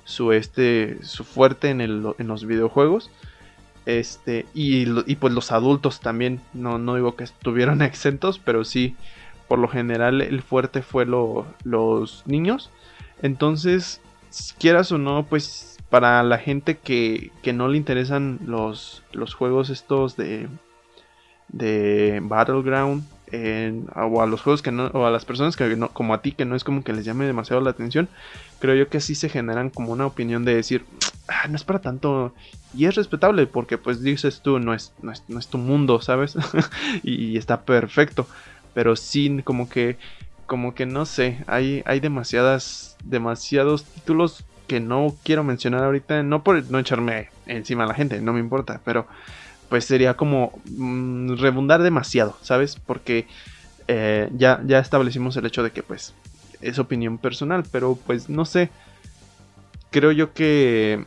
[0.03, 3.13] su, este, su fuerte en, los videojuegos.
[3.87, 8.97] Este, y, y, pues los adultos también, no, no digo que estuvieron exentos, pero sí,
[9.47, 12.71] por lo general el fuerte fue los niños.
[13.23, 14.01] Entonces,
[14.59, 20.17] quieras o no, pues para la gente que, no le interesan los, los juegos estos
[20.17, 20.49] de,
[21.49, 23.05] de Battleground
[23.95, 26.33] o a los juegos que no, o a las personas que no, como a ti
[26.33, 28.09] que no es como que les llame demasiado la atención,
[28.59, 30.87] creo yo que sí se generan como una opinión de decir,
[31.29, 32.33] ah, no es para tanto
[32.75, 36.39] y es respetable porque pues dices tú, no es, no es, tu mundo, ¿sabes?
[37.03, 38.27] y, está perfecto,
[38.73, 39.99] pero sí como que
[40.47, 46.43] como que no sé, hay, hay demasiadas, demasiados títulos que no quiero mencionar ahorita, no
[46.43, 49.07] por no echarme encima a la gente, no me importa, pero
[49.69, 52.77] pues sería como mm, rebundar demasiado, ¿sabes?
[52.77, 53.27] Porque
[53.89, 56.15] eh, ya, ya establecimos el hecho de que pues
[56.61, 58.71] es opinión personal, pero pues no sé,
[59.91, 61.05] creo yo que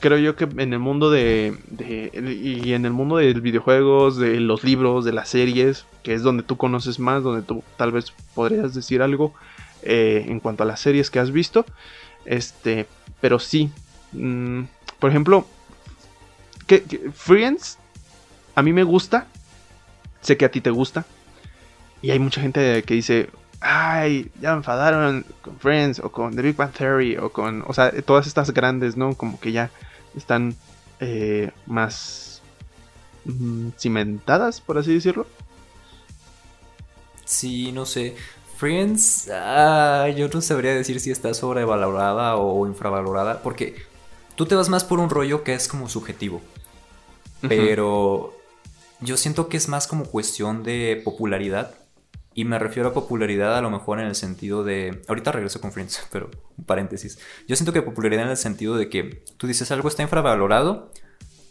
[0.00, 4.64] creo yo que en el mundo de, y en el mundo de videojuegos, de los
[4.64, 8.74] libros, de las series, que es donde tú conoces más, donde tú tal vez podrías
[8.74, 9.34] decir algo
[9.82, 11.64] eh, en cuanto a las series que has visto,
[12.24, 12.86] este,
[13.20, 13.70] pero sí.
[14.12, 14.64] Mm,
[14.98, 15.46] por ejemplo,
[16.66, 17.78] que, Friends
[18.54, 19.26] a mí me gusta.
[20.20, 21.04] Sé que a ti te gusta.
[22.02, 26.42] Y hay mucha gente que dice, ay, ya me enfadaron con Friends o con The
[26.42, 29.14] Big Bang Theory o con, o sea, todas estas grandes, ¿no?
[29.14, 29.70] Como que ya
[30.16, 30.56] están
[30.98, 32.42] eh, más
[33.24, 35.26] mm, cimentadas, por así decirlo.
[37.24, 38.16] Sí, no sé.
[38.60, 43.74] Friends, ah, yo no sabría decir si está sobrevalorada o infravalorada, porque
[44.34, 46.42] tú te vas más por un rollo que es como subjetivo.
[47.40, 48.36] Pero
[49.00, 51.74] yo siento que es más como cuestión de popularidad.
[52.34, 55.00] Y me refiero a popularidad a lo mejor en el sentido de...
[55.08, 57.18] Ahorita regreso con Friends, pero un paréntesis.
[57.48, 60.92] Yo siento que popularidad en el sentido de que tú dices algo está infravalorado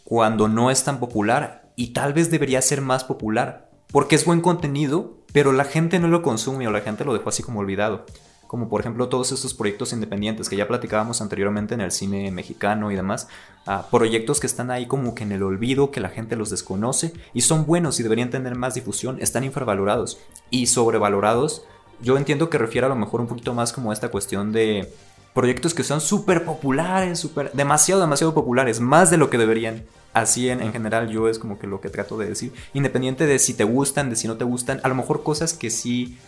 [0.04, 4.40] cuando no es tan popular y tal vez debería ser más popular porque es buen
[4.40, 8.06] contenido, pero la gente no lo consume o la gente lo dejó así como olvidado.
[8.46, 12.90] Como por ejemplo todos estos proyectos independientes que ya platicábamos anteriormente en el cine mexicano
[12.90, 13.28] y demás.
[13.64, 17.12] Ah, proyectos que están ahí como que en el olvido, que la gente los desconoce
[17.32, 20.18] y son buenos y deberían tener más difusión, están infravalorados
[20.50, 21.64] y sobrevalorados.
[22.02, 24.92] Yo entiendo que refiere a lo mejor un poquito más como esta cuestión de
[25.32, 30.48] proyectos que son súper populares, súper, demasiado, demasiado populares, más de lo que deberían así
[30.48, 32.52] en, en, general yo es como que lo que trato de decir.
[32.74, 35.70] Independiente de si te gustan, de si no te gustan, a lo mejor cosas que
[35.70, 36.18] sí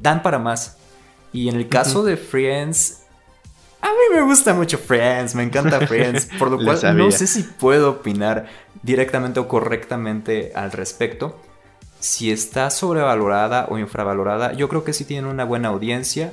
[0.00, 0.76] dan para más.
[1.32, 3.02] Y en el caso de Friends,
[3.80, 7.42] a mí me gusta mucho Friends, me encanta Friends, por lo cual no sé si
[7.42, 8.46] puedo opinar
[8.82, 11.38] directamente o correctamente al respecto.
[11.98, 16.32] Si está sobrevalorada o infravalorada, yo creo que sí tiene una buena audiencia.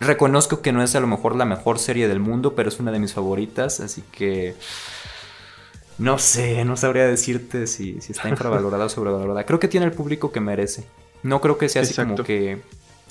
[0.00, 2.92] Reconozco que no es a lo mejor la mejor serie del mundo, pero es una
[2.92, 4.54] de mis favoritas, así que
[5.98, 9.44] no sé, no sabría decirte si, está infravalorada o sobrevalorada.
[9.44, 10.84] Creo que tiene el público que merece.
[11.22, 12.60] No creo que sea así como que.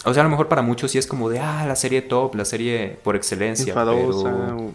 [0.03, 2.35] O sea, a lo mejor para muchos sí es como de, ah, la serie top,
[2.35, 3.73] la serie por excelencia.
[3.73, 4.71] Pero...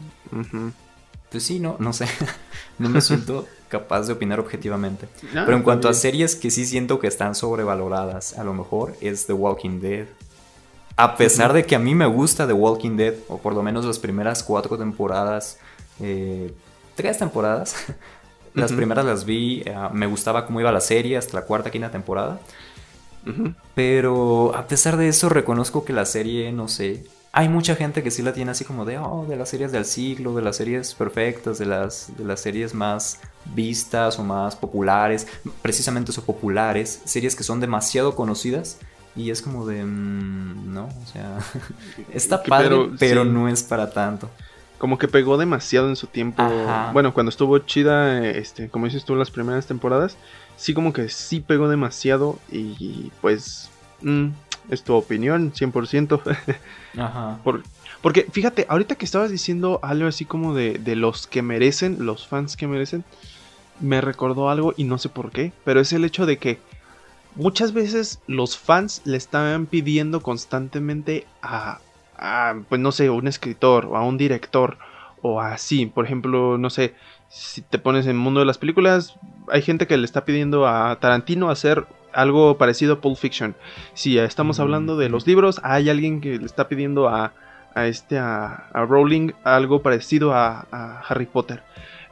[1.30, 2.06] Pues sí, no, no sé.
[2.78, 5.08] no me siento capaz de opinar objetivamente.
[5.32, 9.26] pero en cuanto a series que sí siento que están sobrevaloradas, a lo mejor es
[9.26, 10.06] The Walking Dead.
[10.96, 13.84] A pesar de que a mí me gusta The Walking Dead, o por lo menos
[13.84, 15.58] las primeras cuatro temporadas,
[16.00, 16.52] eh,
[17.00, 17.74] tres temporadas.
[18.54, 21.88] Las primeras las vi, eh, me gustaba cómo iba la serie hasta la cuarta, quinta
[21.88, 22.40] temporada.
[23.76, 28.10] Pero a pesar de eso, reconozco que la serie, no sé, hay mucha gente que
[28.10, 30.94] sí la tiene así como de, oh, de las series del siglo, de las series
[30.94, 33.20] perfectas, de las, de las series más
[33.54, 35.28] vistas o más populares,
[35.62, 38.78] precisamente son populares, series que son demasiado conocidas.
[39.16, 41.38] Y es como de, mm, no, o sea,
[42.14, 44.30] está padre, pero, no es para tanto.
[44.80, 46.42] Como que pegó demasiado en su tiempo.
[46.92, 50.16] Bueno, cuando estuvo chida, este, como dices tú, las primeras temporadas,
[50.56, 53.70] sí como que sí pegó demasiado y pues...
[54.02, 54.30] Mm,
[54.70, 56.20] es tu opinión, 100%.
[56.98, 57.38] Ajá.
[58.02, 62.26] porque fíjate, ahorita que estabas diciendo algo así como de, de los que merecen, los
[62.26, 63.04] fans que merecen,
[63.80, 66.58] me recordó algo y no sé por qué, pero es el hecho de que
[67.34, 71.80] muchas veces los fans le estaban pidiendo constantemente a,
[72.20, 74.78] a, pues no sé, a un escritor o a un director
[75.22, 76.94] o así, por ejemplo, no sé,
[77.28, 79.16] si te pones en el mundo de las películas,
[79.48, 83.54] hay gente que le está pidiendo a Tarantino hacer algo parecido a Pulp Fiction.
[83.94, 87.32] Si estamos hablando de los libros, hay alguien que le está pidiendo a,
[87.74, 91.62] a este a, Rowling algo parecido a, Harry Potter.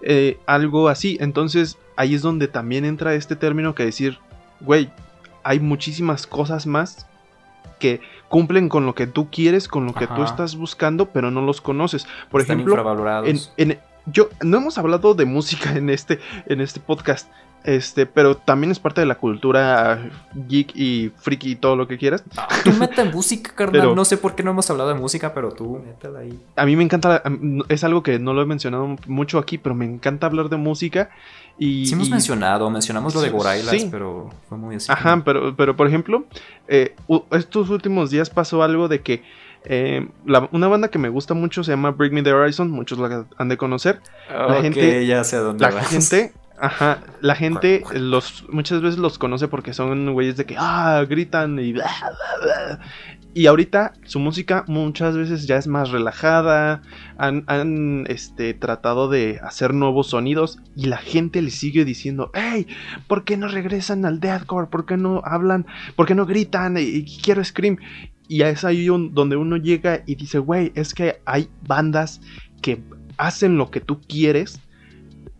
[0.03, 1.19] Eh, algo así.
[1.21, 4.19] Entonces ahí es donde también entra este término que decir,
[4.61, 4.91] güey,
[5.43, 7.07] hay muchísimas cosas más
[7.81, 11.43] que cumplen con lo que tú quieres, con lo que tú estás buscando, pero no
[11.43, 12.07] los conoces.
[12.31, 12.77] Por ejemplo,
[13.57, 17.29] en, yo no hemos hablado de música en este en este podcast.
[17.65, 21.99] Este, pero también es parte de la cultura geek y friki y todo lo que
[21.99, 22.23] quieras.
[22.37, 23.95] Ah, tú mete música, carnal.
[23.95, 26.39] no sé por qué no hemos hablado de música, pero tú métela ahí.
[26.57, 27.23] A mí me encanta,
[27.69, 31.11] es algo que no lo he mencionado mucho aquí, pero me encanta hablar de música.
[31.59, 34.91] Y, sí hemos mencionado, mencionamos lo de Gorailas, pero fue muy así.
[34.91, 36.25] Ajá, pero, pero por ejemplo,
[36.69, 36.95] eh,
[37.33, 39.23] estos últimos días pasó algo de que
[39.65, 40.07] eh,
[40.53, 43.49] una banda que me gusta mucho se llama Bring Me the Horizon, muchos la han
[43.49, 44.01] de conocer.
[44.31, 49.47] la gente, ya sé dónde La gente Ajá, la gente los muchas veces los conoce
[49.49, 51.75] porque son güeyes de que ah, gritan y
[53.39, 56.83] y ahorita su música muchas veces ya es más relajada,
[57.19, 62.67] han, han este, tratado de hacer nuevos sonidos y la gente le sigue diciendo, hey,
[63.07, 64.71] ¿por qué no regresan al deathcore?
[64.71, 65.67] ¿Por qué no hablan?
[65.95, 66.79] ¿Por qué no gritan?
[66.79, 67.77] Y, quiero scream.
[68.27, 72.21] Y es ahí donde uno llega y dice, güey, es que hay bandas
[72.61, 72.83] que
[73.19, 74.61] hacen lo que tú quieres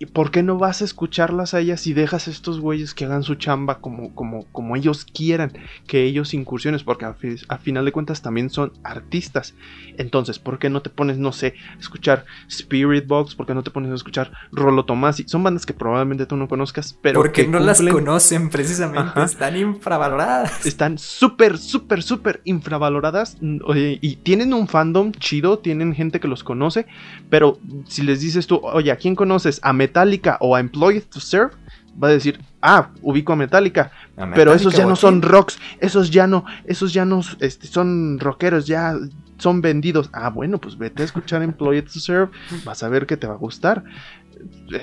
[0.01, 3.05] ¿Y por qué no vas a escucharlas a ellas y dejas a estos güeyes que
[3.05, 5.53] hagan su chamba como, como, como ellos quieran,
[5.89, 6.85] que ellos incursiones?
[6.85, 9.55] Porque a, final de cuentas también son artistas.
[9.97, 13.35] Entonces, ¿por qué no te pones, no sé, a escuchar Spirit Box?
[13.35, 15.25] ¿Por qué no te pones a escuchar Rolo Tomasi?
[15.27, 17.21] Son bandas que probablemente tú no conozcas, pero.
[17.21, 19.21] Porque no las conocen precisamente.
[19.21, 20.65] Están infravaloradas.
[20.65, 23.37] Están súper, súper, súper infravaloradas.
[23.41, 26.87] y tienen un fandom chido, tienen gente que los conoce,
[27.31, 29.59] pero si les dices tú, oye, ¿a quién conoces?
[29.65, 31.55] A Metallica o a Employed to Serve,
[32.01, 33.91] va a decir, ah, ubico a Metallica,
[34.35, 38.67] pero esos ya no son rocks, esos ya no, esos ya no este, son rockeros,
[38.67, 38.95] ya
[39.39, 40.11] son vendidos.
[40.13, 42.31] Ah, bueno, pues vete a escuchar Employed to Serve,
[42.65, 43.85] vas a ver que te va a gustar.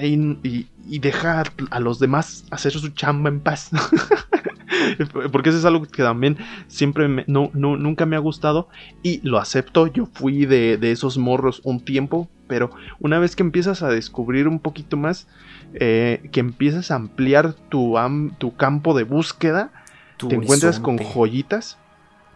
[0.01, 3.71] Y, y, deja a los demás hacer su chamba en paz.
[5.31, 6.37] Porque eso es algo que también
[6.67, 8.67] siempre no, nunca me ha gustado
[9.03, 9.87] y lo acepto.
[9.87, 14.59] Yo fui de, esos morros un tiempo, pero una vez que empiezas a descubrir un
[14.59, 15.27] poquito más,
[15.73, 17.95] eh, que empiezas a ampliar tu,
[18.37, 19.71] tu campo de búsqueda,
[20.17, 21.77] te encuentras con joyitas.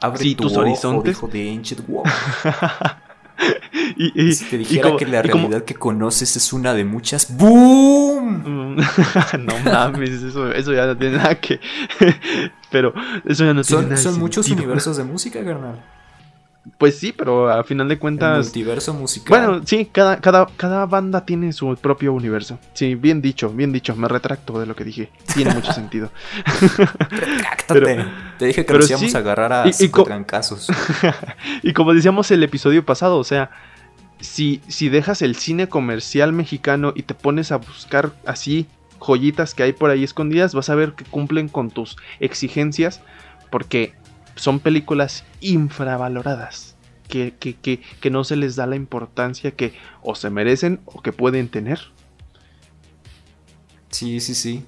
[0.01, 1.19] Abre tus horizontes.
[3.97, 8.75] y, si te dijera que la realidad que conoces es una de muchas, ¡boom!
[9.39, 11.59] no mames, eso, ya no tiene nada que.
[12.71, 12.93] pero
[13.25, 15.83] eso ya no tiene nada Son muchos universos de música, carnal.
[16.77, 18.37] Pues sí, pero a final de cuentas.
[18.37, 19.29] El multiverso musical.
[19.29, 22.59] Bueno, sí, cada, cada, cada banda tiene su propio universo.
[22.73, 23.95] Sí, bien dicho, bien dicho.
[23.95, 25.09] Me retracto de lo que dije.
[25.33, 26.11] Tiene mucho sentido.
[27.09, 28.05] Retráctate.
[28.37, 29.89] Te dije que nos íbamos a agarrar a y,
[30.25, 30.67] casos.
[31.63, 33.51] y como decíamos el episodio pasado, o sea,
[34.19, 38.67] si, si dejas el cine comercial mexicano y te pones a buscar así
[38.99, 43.01] joyitas que hay por ahí escondidas, vas a ver que cumplen con tus exigencias.
[43.49, 43.95] Porque
[44.39, 46.75] son películas infravaloradas.
[47.07, 49.73] Que, que, no se les da la importancia que
[50.03, 51.79] o se merecen o que pueden tener.
[53.89, 54.63] Sí, sí, sí.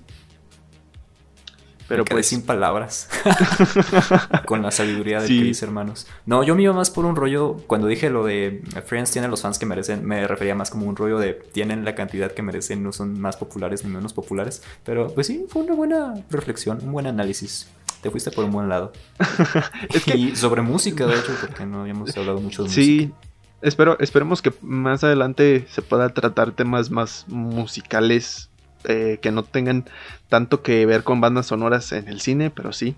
[1.88, 3.10] Pero pues sin palabras.
[4.46, 6.08] Con la sabiduría de Chris, hermanos.
[6.26, 7.58] No, yo me iba más por un rollo.
[7.68, 10.96] Cuando dije lo de Friends tiene los fans que merecen, me refería más como un
[10.96, 14.64] rollo de tienen la cantidad que merecen, no son más populares ni menos populares.
[14.84, 17.68] Pero pues sí, fue una buena reflexión, un buen análisis.
[18.02, 18.92] Te fuiste por un buen lado.
[20.16, 22.84] Y sobre música, de hecho, porque no habíamos hablado mucho de música.
[22.84, 23.14] Sí.
[23.62, 28.50] espero, esperemos que más adelante se pueda tratar temas más musicales
[28.86, 29.86] eh, que no tengan
[30.28, 32.96] tanto que ver con bandas sonoras en el cine, pero sí.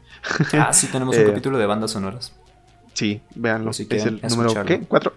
[0.54, 2.32] Ah, sí, tenemos un eh, capítulo de bandas sonoras.
[2.94, 3.72] Sí, véanlo.
[3.72, 4.82] es el número ¿qué?
[4.82, 5.14] ¿Cuatro?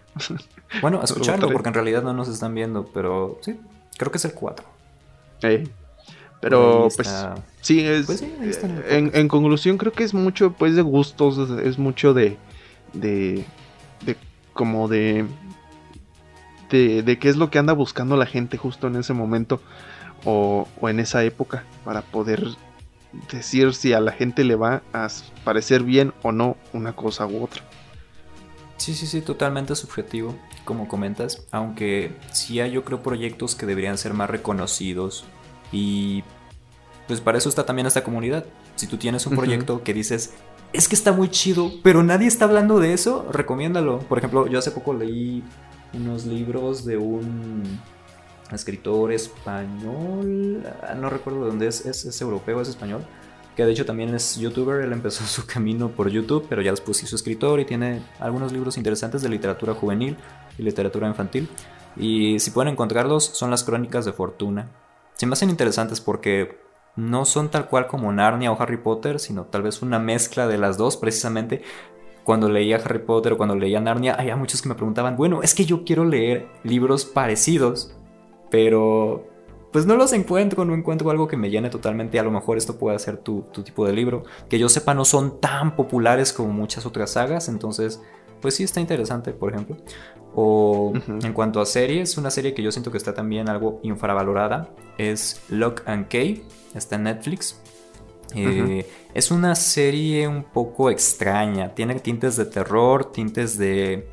[0.81, 3.61] Bueno, escucharlo, porque en realidad no nos están viendo, pero sí,
[3.97, 4.67] creo que es el 4.
[6.49, 7.27] Pero pues
[7.61, 12.15] sí, es, pues en, en, conclusión creo que es mucho pues de gustos, es mucho
[12.15, 12.37] de,
[12.93, 13.45] de,
[14.05, 14.17] de
[14.53, 15.27] como de,
[16.71, 19.61] de, de qué es lo que anda buscando la gente justo en ese momento
[20.25, 22.45] o, en esa época para poder
[23.33, 25.09] decir si a la gente le va a
[25.43, 27.63] parecer bien o no una cosa u otra.
[28.77, 33.99] Sí, sí, sí, totalmente subjetivo, como comentas, aunque sí hay yo creo proyectos que deberían
[33.99, 35.25] ser más reconocidos
[35.73, 36.25] y
[37.07, 38.45] pues para eso está también esta comunidad.
[38.75, 40.35] Si tú tienes un proyecto que dices,
[40.73, 44.01] es que está muy chido, pero nadie está hablando de eso, recomiéndalo.
[44.01, 45.43] Por ejemplo, yo hace poco leí
[45.95, 47.63] unos libros de un
[48.53, 53.05] escritor español, ah, no recuerdo de dónde es, es, europeo, es español,
[53.57, 57.03] que de hecho también es youtuber, él empezó su camino por YouTube, pero ya después
[57.03, 60.17] hizo escritor y tiene algunos libros interesantes de literatura juvenil
[60.59, 61.49] y literatura infantil.
[61.97, 64.69] Y si pueden encontrarlos, son las crónicas de Fortuna.
[65.15, 66.66] Se me hacen interesantes porque
[66.97, 70.59] no son tal cual como Narnia o Harry Potter, sino tal vez una mezcla de
[70.59, 71.63] las dos precisamente.
[72.25, 75.55] Cuando leía Harry Potter o cuando leía Narnia, había muchos que me preguntaban, bueno, es
[75.55, 77.97] que yo quiero leer libros parecidos
[78.51, 79.27] pero
[79.73, 82.19] pues no los encuentro, no encuentro algo que me llene totalmente.
[82.19, 84.23] A lo mejor esto puede ser tu, tipo de libro.
[84.49, 88.01] Que yo sepa, no son tan populares como muchas otras sagas, entonces,
[88.41, 89.77] pues sí está interesante, por ejemplo.
[90.35, 94.71] O en cuanto a series, una serie que yo siento que está también algo infravalorada
[94.97, 96.45] es Lock and Key,
[96.77, 97.61] está en Netflix.
[98.35, 104.09] Eh, es una serie un poco extraña, tiene tintes de terror, tintes de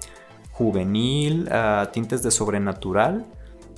[0.51, 3.25] juvenil, ah, tintes de sobrenatural.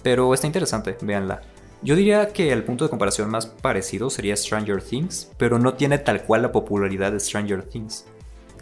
[0.03, 1.41] Pero está interesante, véanla.
[1.81, 5.97] Yo diría que el punto de comparación más parecido sería Stranger Things, pero no tiene
[5.97, 8.05] tal cual la popularidad de Stranger Things.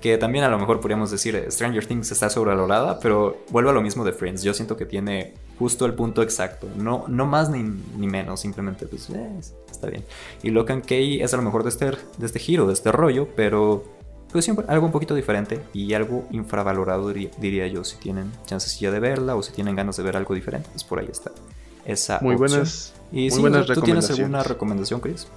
[0.02, 3.74] Que también a lo mejor podríamos decir eh, Stranger Things está sobrevalorada, pero vuelve a
[3.74, 4.44] lo mismo de Friends.
[4.44, 6.68] Yo siento que tiene justo el punto exacto.
[6.76, 7.64] No, no más ni,
[8.08, 9.30] menos, simplemente pues eh,
[9.70, 10.04] está bien.
[10.42, 13.28] Y Locan Key es a lo mejor de este, de este giro, de este rollo,
[13.36, 13.84] pero
[14.32, 17.84] pues siempre algo un poquito diferente y algo infravalorado diría, yo.
[17.84, 20.84] Si tienen chances ya de verla o si tienen ganas de ver algo diferente, pues
[20.84, 21.32] por ahí está.
[21.86, 22.94] Esa muy buenas.
[23.12, 25.28] Y muy buenas ¿tú tienes alguna recomendación, Chris?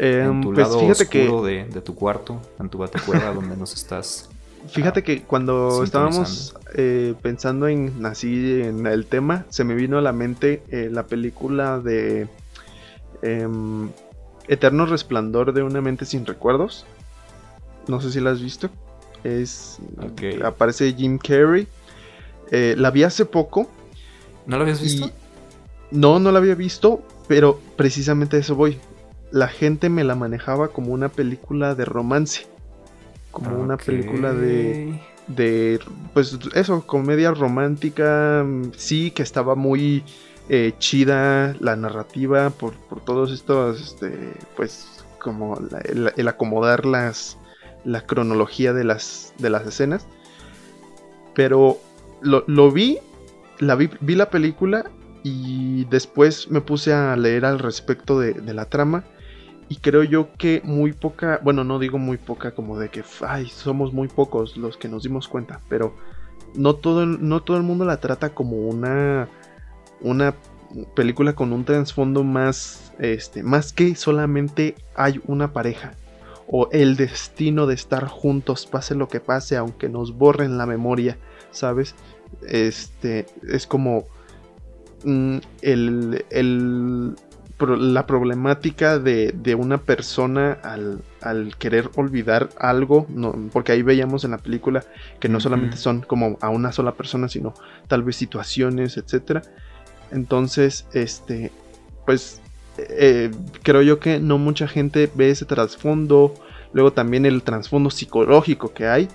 [0.00, 1.64] en em, tu pues lado fíjate oscuro que...
[1.64, 4.29] de, tu cuarto, en tu batecuerda donde nos estás.
[4.68, 10.02] Fíjate que cuando estábamos eh, pensando en así en el tema, se me vino a
[10.02, 12.28] la mente eh, la película de
[13.22, 13.90] em,
[14.48, 16.84] Eterno Resplandor de una mente sin recuerdos.
[17.88, 18.70] No sé si la has visto.
[19.24, 19.78] Es.
[20.44, 21.66] Aparece Jim Carrey.
[22.50, 23.70] Eh, la vi hace poco.
[24.46, 25.10] ¿No la habías visto?
[25.90, 27.02] No, no la había visto.
[27.28, 28.78] Pero precisamente a eso voy.
[29.30, 32.49] La gente me la manejaba como una película de romance.
[33.30, 35.00] Como una película de.
[35.26, 35.78] De.
[36.12, 38.44] Pues eso, comedia romántica.
[38.76, 40.04] Sí, que estaba muy.
[40.52, 47.38] Eh, chida la narrativa por, por todos estos, este, pues como el, acomodar las,
[47.84, 50.08] la cronología de las, de las escenas.
[51.34, 51.78] Pero
[52.20, 52.98] lo, vi,
[53.60, 54.90] la vi, vi, la película
[55.22, 59.04] y después me puse a leer al respecto de, la trama.
[59.70, 63.46] Y creo yo que muy poca, bueno, no digo muy poca como de que, ay,
[63.46, 65.94] somos muy pocos los que nos dimos cuenta, pero
[66.54, 69.28] no todo, no todo el mundo la trata como una,
[70.00, 70.34] una
[70.96, 75.94] película con un trasfondo más, este, más que solamente hay una pareja
[76.48, 81.16] o el destino de estar juntos, pase lo que pase, aunque nos borren la memoria,
[81.52, 81.94] ¿sabes?
[82.48, 84.04] Este es como
[85.04, 87.14] mm, el,
[87.66, 93.06] la problemática de, una persona al, querer olvidar algo,
[93.52, 94.84] porque ahí veíamos en la película
[95.18, 97.54] que no solamente son como a una sola persona, sino
[97.88, 99.42] tal vez situaciones, etcétera.
[100.10, 101.52] Entonces, este,
[102.06, 102.40] pues
[102.78, 103.30] eh,
[103.62, 106.34] creo yo que no mucha gente ve ese trasfondo.
[106.72, 109.08] Luego también el trasfondo psicológico que hay.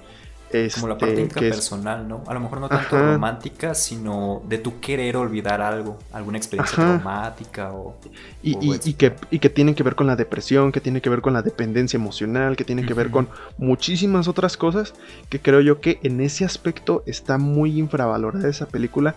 [0.76, 2.24] Como la parte este, personal, ¿no?
[2.28, 7.72] A lo mejor no tanto romántica, sino de tu querer olvidar algo, alguna experiencia traumática
[7.74, 7.98] o...
[8.42, 11.34] Y, que, y que tienen que ver con la depresión, que tiene que ver con
[11.34, 13.28] la dependencia emocional, que tiene que ver con
[13.58, 14.94] muchísimas otras cosas,
[15.30, 19.16] que creo yo que en ese aspecto está muy infravalorada esa película.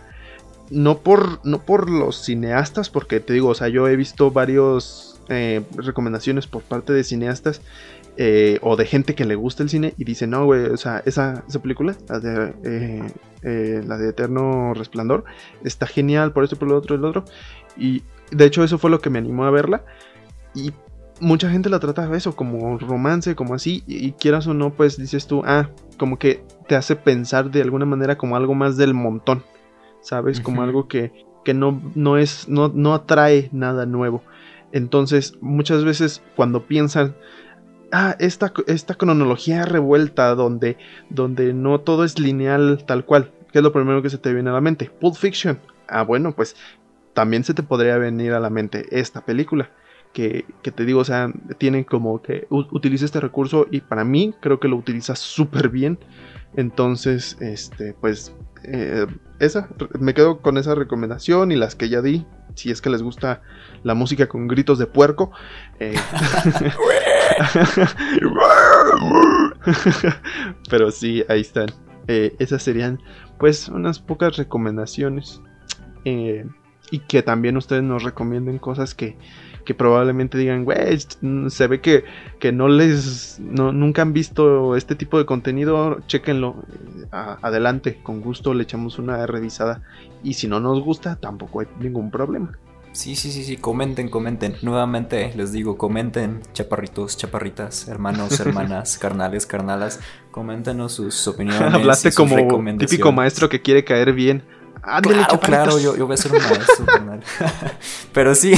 [0.70, 5.18] No por, no por los cineastas, porque te digo, o sea, yo he visto varios
[5.30, 7.60] eh, recomendaciones por parte de cineastas
[8.20, 11.00] eh, o de gente que le gusta el cine y dice, no, güey, o sea,
[11.06, 13.12] esa, esa película, la de, eh,
[13.42, 15.22] eh, la de Eterno Resplandor,
[15.62, 17.24] está genial por esto, por lo otro, el otro.
[17.76, 18.02] Y
[18.32, 19.84] de hecho eso fue lo que me animó a verla.
[20.52, 20.72] Y
[21.20, 24.96] mucha gente la trata de eso, como romance, como así, y, quieras o no, pues
[24.96, 28.94] dices tú, ah, como que te hace pensar de alguna manera como algo más del
[28.94, 29.44] montón,
[30.00, 30.40] ¿sabes?
[30.40, 31.12] Como algo que,
[31.44, 34.24] que no, no es, no, no atrae nada nuevo.
[34.72, 37.14] Entonces, muchas veces cuando piensan
[37.92, 40.76] ah, esta, esta cronología revuelta donde,
[41.10, 44.50] donde no todo es lineal tal cual, que es lo primero que se te viene
[44.50, 44.90] a la mente.
[45.00, 45.58] Pulp Fiction.
[45.88, 46.56] Ah, bueno, pues
[47.14, 49.70] también se te podría venir a la mente esta película.
[50.12, 54.34] Que, que te digo, o sea, tienen como que utiliza este recurso y para mí
[54.40, 55.98] creo que lo utiliza súper bien.
[56.56, 58.34] Entonces, este, pues,
[58.64, 59.06] eh,
[59.38, 59.68] esa,
[60.00, 62.26] me quedo con esa recomendación y las que ya di.
[62.54, 63.42] Si es que les gusta
[63.84, 65.30] la música con gritos de puerco.
[65.78, 65.94] Eh,
[70.70, 71.68] Pero sí, ahí están.
[72.06, 73.00] Eh, esas serían
[73.38, 75.40] pues unas pocas recomendaciones.
[76.04, 76.46] Eh,
[76.90, 79.16] y que también ustedes nos recomienden cosas que,
[79.64, 80.98] que probablemente digan, güey,
[81.48, 82.04] se ve que,
[82.38, 88.54] que no les, nunca han visto este tipo de contenido, chequenlo, eh, adelante, con gusto
[88.54, 89.82] le echamos una revisada
[90.22, 92.58] y si no nos gusta, tampoco hay ningún problema.
[92.92, 94.56] Sí, sí, sí, sí, comenten, comenten.
[94.62, 100.00] Nuevamente les digo, comenten, chaparritos, chaparritas, hermanos, hermanas, carnales, carnalas.
[100.30, 101.60] Coméntenos sus opiniones.
[101.74, 102.36] Hablaste como
[102.78, 104.42] típico maestro que quiere caer bien.
[105.02, 107.22] claro, claro, yo, voy a ser un maestro, carnal.
[108.12, 108.52] Pero sí,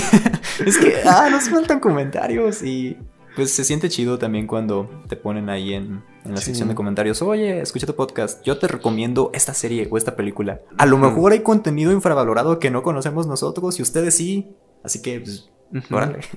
[0.65, 2.97] es que, ah, nos faltan comentarios y
[3.37, 7.23] pues se siente chido también cuando te ponen ahí en, en la sección de comentarios,
[7.23, 10.61] oye, escucha tu podcast, yo te recomiendo esta serie o esta película.
[10.79, 14.55] A lo mejor hay contenido infravalorado que no conocemos nosotros y ustedes sí.
[14.83, 15.51] Así que, pues,
[15.91, 16.21] órale.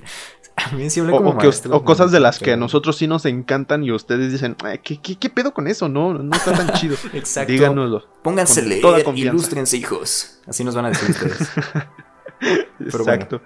[0.56, 1.36] A mí sí como
[1.70, 5.28] o, cosas de las que a nosotros sí nos encantan y ustedes dicen, ¿qué, qué,
[5.28, 5.88] pedo con eso?
[5.88, 6.96] No, no está tan chido.
[7.12, 7.52] Exacto.
[7.52, 8.04] Díganoslo.
[8.22, 8.84] Pónganse a leer,
[9.16, 10.38] ilústrense, hijos.
[10.46, 11.50] Así nos van a decir ustedes.
[12.80, 13.42] Exacto.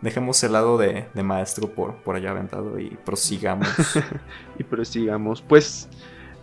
[0.00, 3.68] Dejemos el lado de, maestro por, por allá aventado y prosigamos.
[4.58, 5.42] y prosigamos.
[5.42, 5.88] Pues,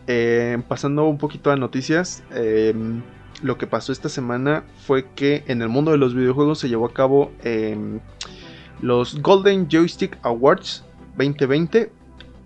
[0.08, 3.02] eh, pasando un poquito a noticias, em,
[3.42, 6.86] lo que pasó esta semana fue que en el mundo de los videojuegos se llevó
[6.86, 8.00] a cabo em,
[8.82, 10.84] los Golden Joystick Awards
[11.18, 11.92] 2020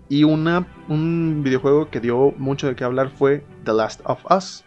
[0.08, 4.64] y una, un videojuego que dio mucho de qué hablar fue The Last of Us.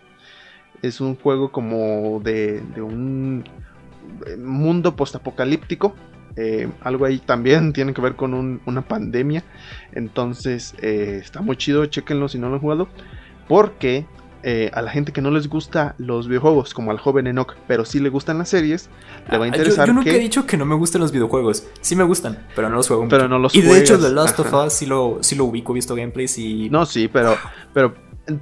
[0.82, 3.46] Es un juego como de, de un
[4.38, 5.96] mundo postapocalíptico
[6.36, 9.44] eh, algo ahí también tiene que ver con una pandemia.
[9.94, 12.88] Entonces eh, está muy chido, chequenlo si no lo han jugado.
[13.48, 14.06] Porque
[14.46, 17.86] eh, a la gente que no les gusta los videojuegos, como al joven Enoch, pero
[17.86, 18.90] sí le gustan las series,
[19.32, 19.88] le va a ah, interesar.
[19.88, 21.66] Yo, nunca he dicho que no me gustan los videojuegos.
[21.82, 23.08] Sí me gustan, pero no los juego.
[23.10, 25.74] Pero no los Y de hecho, The Last of Us sí lo, sí lo ubico,
[25.74, 26.70] he visto gameplays y.
[26.70, 27.38] No, sí, pero,
[27.74, 27.96] pero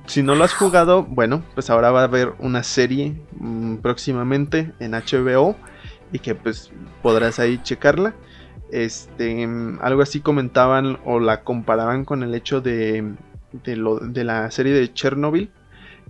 [0.05, 4.71] si no lo has jugado, bueno, pues ahora va a haber una serie mm, próximamente
[4.79, 5.55] en HBO
[6.11, 8.13] y que pues podrás ahí checarla.
[8.71, 9.47] Este,
[9.81, 13.13] algo así comentaban o la comparaban con el hecho de,
[13.51, 15.51] de, lo, de la serie de Chernobyl,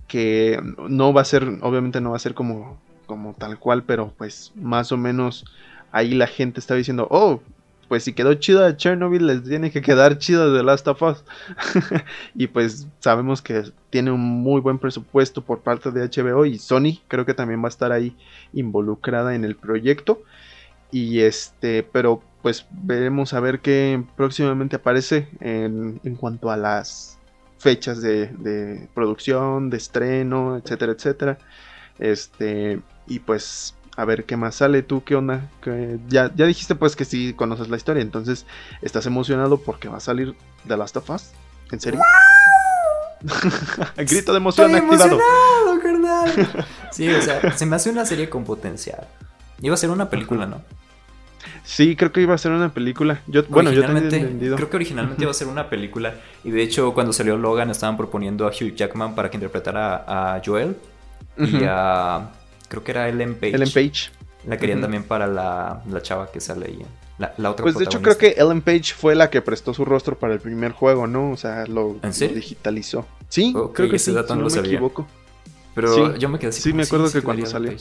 [0.08, 4.14] que no va a ser, obviamente no va a ser como, como tal cual, pero
[4.18, 5.46] pues más o menos
[5.92, 7.42] ahí la gente estaba diciendo, oh,
[7.92, 11.26] pues si quedó chida Chernobyl, les tiene que quedar chida The Last of Us.
[12.36, 17.02] y pues sabemos que tiene un muy buen presupuesto por parte de HBO y Sony
[17.10, 18.16] creo que también va a estar ahí
[18.54, 20.24] involucrada en el proyecto.
[20.90, 27.20] Y este, pero pues veremos a ver qué próximamente aparece en, en cuanto a las
[27.58, 31.38] fechas de, de producción, de estreno, etcétera, etcétera.
[32.00, 34.84] Este, y pues a ver qué más sale.
[34.84, 35.50] ¿Tú qué onda?
[36.08, 38.46] ya, ya dijiste pues que sí conoces la historia, entonces
[38.82, 40.36] estás emocionado porque va a salir
[40.68, 41.32] The Last of Us.
[41.72, 42.02] ¿En serio?
[43.98, 45.20] Grito de emoción Estoy activado.
[45.20, 46.66] emocionado, carnal.
[46.92, 49.08] sí, o sea, se me hace una serie con potencial.
[49.62, 50.62] Iba a ser una película, ¿no?
[51.64, 53.22] Sí, creo que iba a ser una película.
[53.28, 54.56] Yo, bueno, yo entendido.
[54.56, 56.16] Creo que originalmente iba a ser una película.
[56.44, 60.42] Y de hecho, cuando salió Logan, estaban proponiendo a Hugh Jackman para que interpretara a
[60.44, 60.76] Joel.
[61.38, 62.32] Y a
[62.72, 63.56] creo que era Ellen Page.
[63.56, 64.12] Ellen Page.
[64.48, 66.86] La querían también para la, chava que sale ahí.
[67.20, 69.86] La, la otra pues de hecho creo que Ellen Page fue la que prestó su
[69.86, 71.32] rostro para el primer juego, ¿no?
[71.32, 73.06] O sea, lo, digitalizó.
[73.30, 75.06] Sí, creo que sí, dato no, me equivoco.
[75.76, 76.62] Pero yo me quedé así.
[76.62, 77.74] Sí, me acuerdo que cuando salió.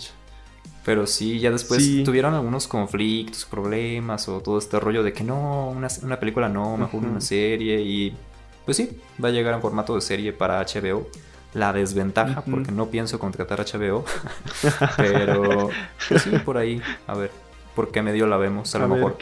[0.84, 5.70] Pero sí, ya después tuvieron algunos conflictos, problemas o todo este rollo de que no,
[5.70, 8.16] una, película no, mejor una serie y
[8.64, 8.90] pues sí,
[9.22, 11.06] va a llegar en formato de serie para HBO
[11.54, 14.04] la desventaja, porque no pienso contratar a HBO.
[14.96, 15.70] pero
[16.08, 17.30] pues sí, por ahí, a ver.
[17.74, 18.74] porque medio la vemos.
[18.74, 19.16] A, lo mejor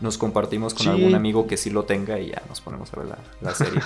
[0.00, 3.08] nos compartimos con algún amigo que sí lo tenga y ya nos ponemos a ver
[3.40, 3.80] la, serie.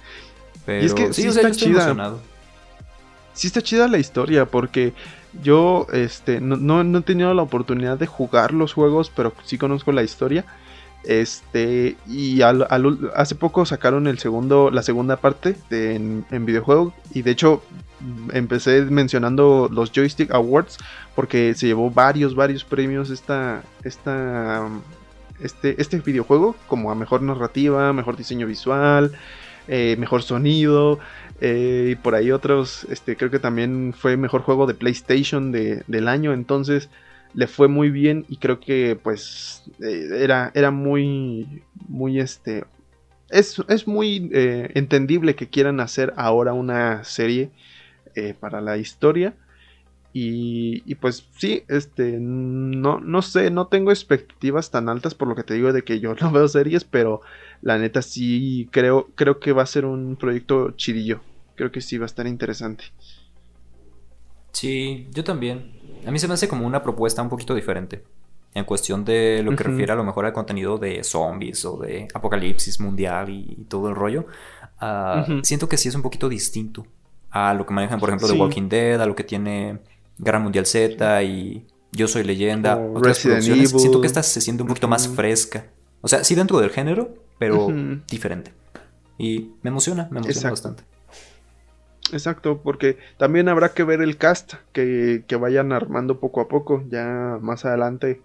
[0.66, 2.14] Pero es que sí, está chida.
[3.32, 4.92] Sí está chida la historia porque
[5.42, 9.92] yo este, no, no, he tenido la oportunidad de jugar los juegos, pero sí conozco
[9.92, 10.44] la historia.
[11.04, 16.92] Este, y hace poco sacaron el segundo, la segunda parte en, videojuego.
[17.12, 17.62] Y de hecho,
[18.32, 20.78] empecé mencionando los Joystick Awards.
[21.14, 24.68] Porque se llevó varios, varios premios esta, esta,
[25.40, 26.54] este, este videojuego.
[26.66, 29.12] Como a mejor narrativa, mejor diseño visual,
[29.68, 30.98] eh, mejor sonido.
[31.40, 36.08] Eh, y por ahí otros, este, creo que también fue mejor juego de PlayStation del
[36.08, 36.34] año.
[36.34, 36.90] Entonces
[37.34, 42.64] le fue muy bien y creo que pues eh, era, era muy, muy este...
[43.28, 47.50] Es, es muy eh, entendible que quieran hacer ahora una serie
[48.16, 49.36] eh, para la historia.
[50.12, 55.36] Y, y, pues sí, este, no, no sé, no tengo expectativas tan altas por lo
[55.36, 57.20] que te digo de que yo no veo series, pero
[57.62, 61.20] la neta sí creo, creo que va a ser un proyecto chidillo.
[61.54, 62.84] Creo que sí va a estar interesante.
[64.52, 65.79] Sí, yo también.
[66.06, 68.04] A mí se me hace como una propuesta un poquito diferente.
[68.52, 72.08] En cuestión de lo que refiere a lo mejor al contenido de zombies o de
[72.12, 74.26] apocalipsis mundial y, todo el rollo.
[74.80, 76.84] Ah, siento que sí es un poquito distinto
[77.30, 79.78] a lo que manejan, por ejemplo, de Walking Dead, a lo que tiene
[80.18, 82.76] Guerra Mundial Z y Yo Soy Leyenda.
[82.76, 83.70] otras producciones.
[83.70, 85.66] Siento que esta se siente un poquito más fresca.
[86.00, 87.68] O sea, sí dentro del género, pero
[88.08, 88.52] diferente.
[89.16, 90.89] Y me emociona, me emociona bastante.
[92.12, 96.84] Exacto, porque también habrá que ver el cast que, vayan armando poco a poco.
[96.88, 98.20] Ya más adelante,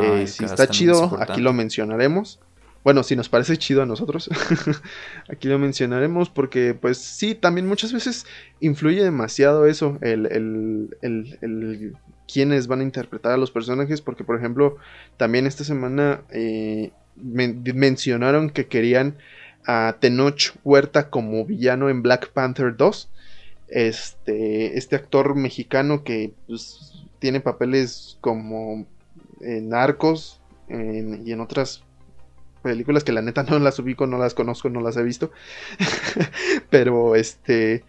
[0.00, 2.40] eh, si está chido, aquí lo mencionaremos.
[2.84, 4.28] Bueno, si nos parece chido a nosotros,
[5.30, 8.26] aquí lo mencionaremos porque, pues sí, también muchas veces
[8.60, 11.96] influye demasiado eso, el, el, el, el
[12.30, 14.76] quiénes van a interpretar a los personajes, porque, por ejemplo,
[15.16, 19.16] también esta semana eh, mencionaron que querían
[19.66, 23.10] a Tenoch Huerta como villano en Black Panther 2
[23.68, 28.86] este, este actor mexicano que pues, tiene papeles como
[29.40, 31.82] en Narcos y en otras
[32.62, 35.30] películas que la neta no las ubico, no las conozco, no las he visto.
[36.70, 37.84] Pero este,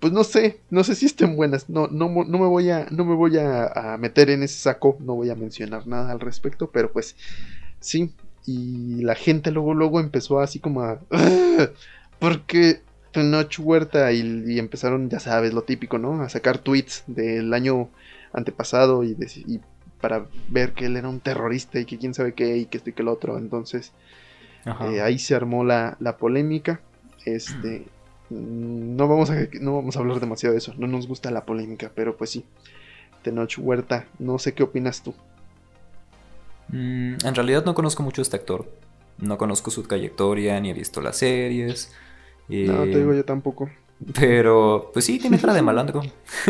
[0.00, 1.68] pues no sé, no sé si estén buenas.
[1.68, 5.14] No, no, no me voy, a, no me voy a, meter en ese saco, no
[5.14, 7.16] voy a mencionar nada al respecto, pero pues
[7.80, 8.14] sí.
[8.46, 11.00] Y la gente luego, luego empezó así como a...
[12.18, 12.80] Porque
[13.12, 16.22] Tenoch Huerta y, empezaron, ya sabes, lo típico, ¿no?
[16.22, 17.88] A sacar tweets del año
[18.32, 19.16] antepasado y,
[20.00, 22.90] para ver que él era un terrorista y que quién sabe qué y que esto
[22.90, 23.36] y que el otro.
[23.38, 23.92] Entonces,
[24.64, 26.80] eh, ahí se armó la, polémica.
[27.24, 27.86] Este,
[28.30, 31.90] no vamos, a, no vamos a hablar demasiado de eso, no nos gusta la polémica,
[31.94, 32.44] pero pues sí.
[33.22, 35.14] Tenoch Huerta, no sé qué opinas tú.
[36.68, 38.70] Mm, en realidad no conozco mucho a este actor.
[39.18, 41.92] No conozco su trayectoria, ni he visto las series
[42.50, 43.70] no, te digo yo tampoco.
[44.18, 46.02] Pero, pues sí, tiene cara de malandro.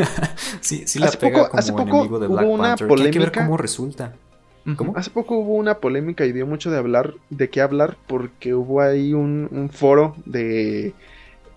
[0.60, 3.04] sí, sí la hace pega poco, como hace poco enemigo de Black hubo una Polémica...
[3.04, 4.14] Hay que ver cómo resulta.
[4.76, 4.92] ¿Cómo?
[4.96, 8.82] Hace poco hubo una polémica y dio mucho de hablar, de qué hablar, porque hubo
[8.82, 10.92] ahí un, foro de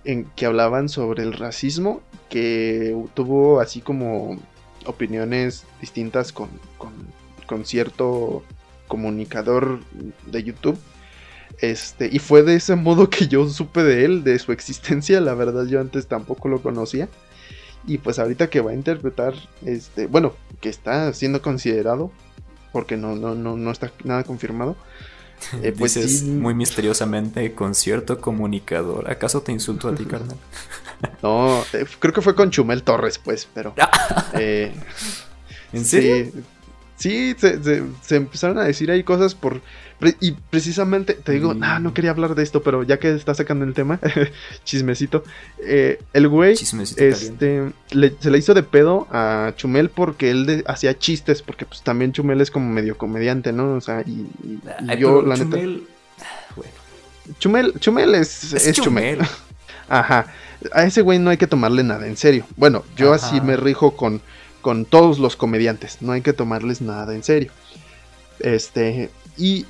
[0.05, 4.37] en que hablaban sobre el racismo, que tuvo así como
[4.85, 6.49] opiniones distintas con,
[7.45, 8.43] con cierto
[8.87, 9.79] comunicador
[10.25, 10.79] de YouTube
[11.59, 15.21] este, y fue de ese modo que yo supe de él, de su existencia.
[15.21, 17.09] La verdad, yo antes tampoco lo conocía.
[17.85, 19.33] Y pues ahorita que va a interpretar,
[19.65, 22.11] este, bueno, que está siendo considerado,
[22.71, 24.75] porque no, no, no, no está nada confirmado.
[25.61, 29.11] Eh, pues Dices muy misteriosamente concierto comunicador.
[29.11, 30.37] ¿Acaso te insulto a ti, carnal?
[31.21, 33.73] no, eh, creo que fue con Chumel Torres, pues, pero.
[34.35, 34.73] eh,
[35.73, 36.31] ¿En serio?
[36.31, 36.43] Sí,
[37.09, 37.57] se,
[38.01, 39.61] se, empezaron a decir ahí cosas por
[40.19, 43.63] y precisamente, te digo, no, no quería hablar de esto, pero ya que está sacando
[43.63, 43.99] el tema,
[44.63, 45.23] chismecito,
[45.59, 47.71] eh, el güey este,
[48.19, 52.41] se le hizo de pedo a Chumel porque él hacía chistes, porque pues también Chumel
[52.41, 53.75] es como medio comediante, ¿no?
[53.75, 54.27] O sea, y,
[54.97, 55.73] yo, la Chumel...
[55.73, 56.69] neta...
[57.39, 59.19] Chumel, Chumel es, es, Chumel.
[59.89, 60.27] Ajá.
[60.73, 62.45] A ese güey no hay que tomarle nada en serio.
[62.57, 64.21] Bueno, yo así me rijo con,
[64.63, 66.01] con todos los comediantes.
[66.01, 67.51] No hay que tomarles nada en serio.
[68.39, 69.65] Este, y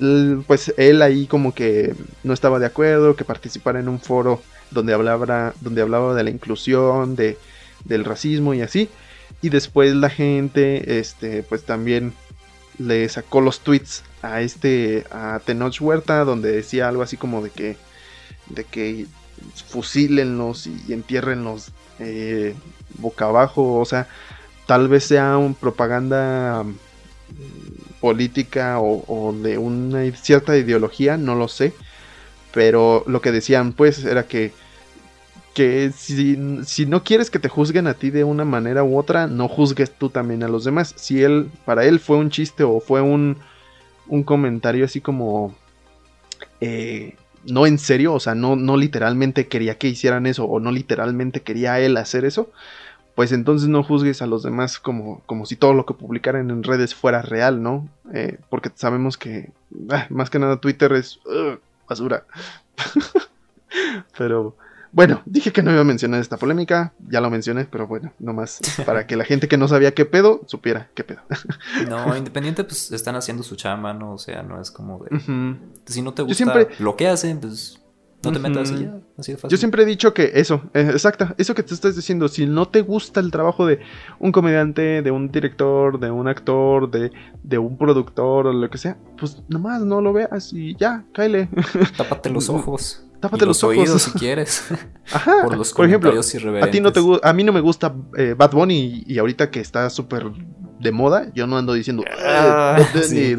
[0.48, 4.41] pues él ahí como que no estaba de acuerdo, que participara en un foro
[4.72, 7.38] donde hablaba, donde hablaba de la inclusión, de,
[7.84, 8.88] del racismo y así.
[9.41, 12.14] Y después la gente, este, pues también
[12.78, 17.50] le sacó los tweets a este, a Tenoch Huerta, donde decía algo así como de
[17.50, 17.78] que,
[18.48, 19.08] de que
[19.68, 22.54] fusílenlos y, entiérrenlos eh,
[23.00, 24.08] boca abajo, o sea,
[24.66, 26.66] tal vez sea un propaganda
[27.99, 31.74] política o, de una cierta ideología, no lo sé.
[32.53, 34.51] Pero lo que decían pues era que,
[35.53, 39.28] que si, si, no quieres que te juzguen a ti de una manera u otra,
[39.28, 40.93] no juzgues tú también a los demás.
[40.97, 43.38] Si él, para él fue un chiste o fue un,
[44.07, 45.55] un comentario así como...
[46.61, 50.72] Eh, no en serio, o sea, no, no literalmente quería que hicieran eso o no
[50.72, 52.51] literalmente quería él hacer eso,
[53.16, 56.64] pues entonces no juzgues a los demás como, como si todo lo que publicaran en
[56.64, 57.88] redes fuera real, ¿no?
[58.14, 59.51] Eh, porque sabemos que
[59.89, 61.20] ah, más que nada Twitter es
[61.88, 62.26] basura.
[64.18, 64.55] Pero
[64.93, 68.59] bueno, dije que no iba a mencionar esta polémica, ya lo mencioné, pero bueno, nomás
[68.86, 71.22] para que la gente que no sabía qué pedo supiera qué pedo.
[71.89, 74.14] no, independiente, pues están haciendo su chama, ¿no?
[74.14, 75.57] O sea, no es como de.
[75.88, 77.80] Si no te gusta lo que hacen, pues
[78.24, 79.49] no te metas y ya, así de fácil.
[79.49, 82.67] Yo siempre he dicho que eso, eh, exacto, eso que te estás diciendo, si no
[82.67, 83.80] te gusta el trabajo de
[84.19, 87.11] un comediante, de un director, de un actor, de,
[87.43, 91.49] de un productor o lo que sea, pues nomás no lo veas y ya, cáele.
[91.97, 93.03] Tápate los ojos.
[93.19, 94.65] Tápate los, oídos si quieres.
[95.11, 95.43] Ajá.
[95.43, 96.11] Por los Por ejemplo,
[96.61, 99.61] a ti no te a mí no me gusta eh, Bad Bunny y, ahorita que
[99.61, 100.26] está súper
[100.80, 103.36] de moda, yo no ando diciendo ah, sí.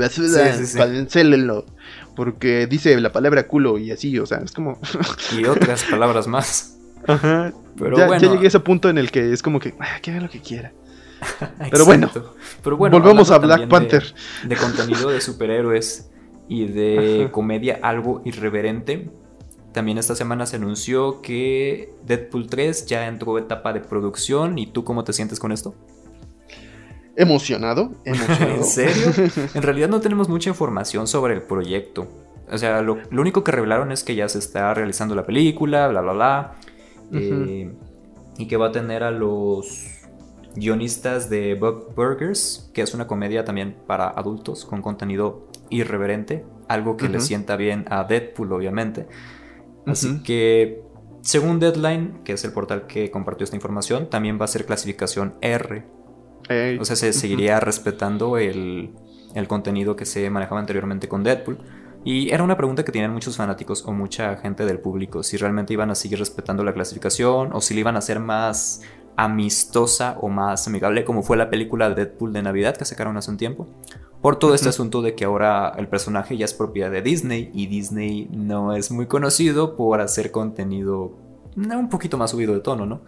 [2.15, 4.79] Porque dice la palabra culo y así, o sea, es como
[5.39, 6.79] y otras palabras más.
[7.07, 7.53] Ajá.
[7.77, 8.23] Pero ya, bueno.
[8.23, 10.31] ya llegué a ese punto en el que es como que, ah, que haga lo
[10.31, 10.73] que quiera.
[11.71, 12.11] Pero bueno,
[12.63, 14.15] Pero bueno, volvemos a Black Panther.
[14.45, 16.11] De, contenido de superhéroes
[16.49, 19.11] y de comedia algo irreverente.
[19.73, 24.59] También esta semana se anunció que Deadpool 3 ya entró etapa de producción.
[24.59, 25.75] ¿Y tú cómo te sientes con esto?
[27.17, 28.55] Emocionado, emocionado.
[28.55, 29.13] ¿En serio?
[29.55, 32.09] En realidad no tenemos mucha información sobre el proyecto.
[32.51, 36.01] O sea, lo, único que revelaron es que ya se está realizando la película, bla,
[36.03, 36.55] bla, bla.
[37.13, 37.73] Eh,
[38.39, 39.95] y que va a tener a los
[40.57, 46.97] guionistas de Bug Burgers, que es una comedia también para adultos con contenido irreverente, algo
[46.97, 49.07] que le sienta bien a Deadpool, obviamente.
[49.87, 50.83] Así que,
[51.23, 55.35] según Deadline, que es el portal que compartió esta información, también va a ser clasificación
[55.41, 55.85] R.
[56.81, 58.93] O sea, se seguiría respetando el,
[59.49, 61.59] contenido que se manejaba anteriormente con Deadpool.
[62.05, 65.73] Y era una pregunta que tenían muchos fanáticos o mucha gente del público, si realmente
[65.73, 68.83] iban a seguir respetando la clasificación o si le iban a hacer más
[69.17, 73.31] amistosa o más amigable como fue la película de Deadpool de Navidad que sacaron hace
[73.31, 73.67] un tiempo.
[74.21, 77.67] Por todo este asunto de que ahora el personaje ya es propiedad de Disney y
[77.67, 81.17] Disney no es muy conocido por hacer contenido
[81.57, 83.03] un poquito más subido de tono, ¿no?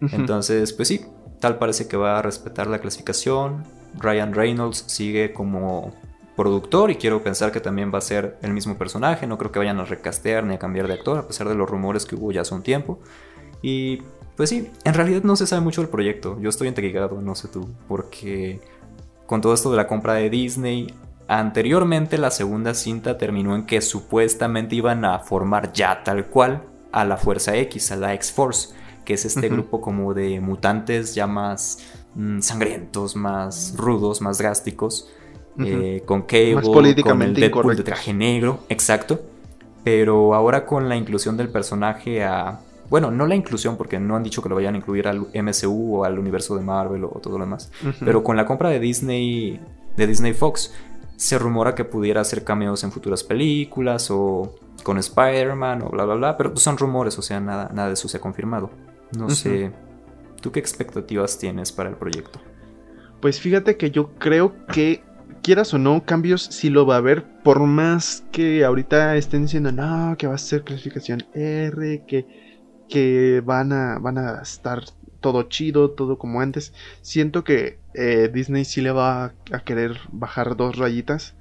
[0.00, 1.02] Entonces, pues sí,
[1.40, 3.64] tal parece que va a respetar la clasificación.
[3.98, 5.92] Ryan Reynolds sigue como
[6.36, 9.60] productor y quiero pensar que también va a ser el mismo personaje, no creo que
[9.60, 12.32] vayan a recastear ni a cambiar de actor a pesar de los rumores que hubo
[12.32, 12.98] ya hace un tiempo.
[13.62, 14.02] Y
[14.36, 17.48] pues sí, en realidad no se sabe mucho del proyecto, yo estoy intrigado, no sé
[17.48, 18.60] tú, porque
[19.26, 20.92] con todo esto de la compra de Disney.
[21.26, 27.04] Anteriormente la segunda cinta terminó en que supuestamente iban a formar ya tal cual a
[27.04, 28.74] la Fuerza X, a la X-Force,
[29.04, 31.78] que es este grupo como de mutantes ya más
[32.14, 35.08] mm, sangrientos, más rudos, más drásticos,
[35.58, 36.62] eh, con Cable,
[37.02, 39.20] con el Deadpool de traje negro, exacto.
[39.84, 44.22] Pero ahora con la inclusión del personaje a bueno, no la inclusión, porque no han
[44.22, 47.38] dicho que lo vayan a incluir al MCU o al universo de Marvel o todo
[47.38, 47.70] lo demás.
[48.04, 49.60] Pero con la compra de Disney,
[49.96, 50.72] de Disney Fox,
[51.16, 56.14] se rumora que pudiera hacer cameos en futuras películas o con Spider-Man o bla bla
[56.14, 56.36] bla.
[56.36, 58.70] Pero son rumores, o sea, nada, nada de eso se ha confirmado.
[59.16, 59.72] No sé.
[60.40, 62.40] ¿Tú qué expectativas tienes para el proyecto?
[63.20, 65.02] Pues fíjate que yo creo que
[65.42, 69.72] quieras o no, cambios sí lo va a haber, por más que ahorita estén diciendo,
[69.72, 72.26] no, que va a ser clasificación R, que
[72.88, 74.84] que van a, van a estar
[75.20, 76.72] todo chido, todo como antes.
[77.00, 81.34] Siento que eh, Disney sí le va a querer bajar dos rayitas.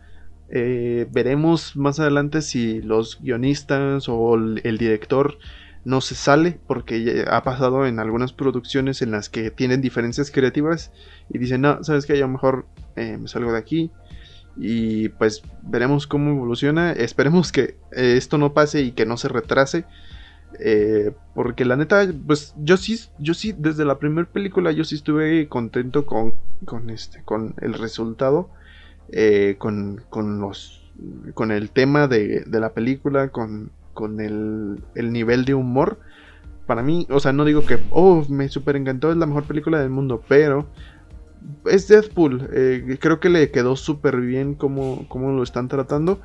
[0.49, 5.38] Eh, veremos más adelante si los guionistas o el, director
[5.85, 10.91] no se sale, porque ha pasado en algunas producciones en las que tienen diferencias creativas
[11.30, 12.65] y dicen, no, sabes que yo mejor
[12.95, 13.91] eh, me salgo de aquí.
[14.55, 16.91] Y pues veremos cómo evoluciona.
[16.93, 19.85] Esperemos que esto no pase y que no se retrase.
[20.60, 24.95] Eh, porque la neta, pues yo sí, yo sí, desde la primera película yo sí
[24.95, 26.35] estuve contento con,
[26.65, 28.51] con este, con el resultado,
[29.11, 30.91] eh, con, con los,
[31.34, 35.99] con el tema de, de la película, con, con el, el, nivel de humor.
[36.65, 39.80] Para mí, o sea, no digo que, oh, me super encantó, es la mejor película
[39.80, 40.68] del mundo, pero
[41.65, 42.49] es Deadpool.
[42.53, 46.20] Eh, creo que le quedó súper bien como, como lo están tratando.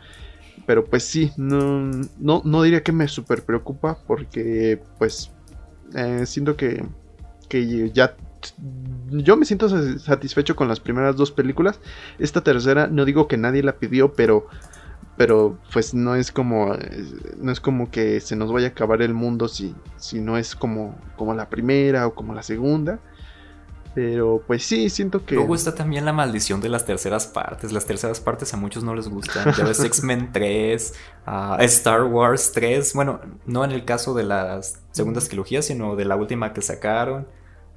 [0.66, 5.30] Pero pues sí, no, no, diría que me super preocupa porque pues
[5.94, 6.84] eh, siento que,
[7.48, 8.16] que ya
[9.10, 9.68] yo me siento
[9.98, 11.80] satisfecho con las primeras dos películas.
[12.18, 14.46] Esta tercera, no digo que nadie la pidió, pero
[15.18, 16.74] pero pues no es como
[17.38, 20.54] no es como que se nos vaya a acabar el mundo si, si no es
[20.54, 23.00] como, como la primera o como la segunda.
[23.94, 25.34] Pero pues sí, siento que.
[25.34, 27.72] Luego está también la maldición de las terceras partes.
[27.72, 29.52] Las terceras partes a muchos no les gustan.
[29.54, 30.94] Ya ves X-Men 3,
[31.60, 32.94] Star Wars 3.
[32.94, 37.26] Bueno, no en el caso de las segundas trilogías, sino de la última que sacaron.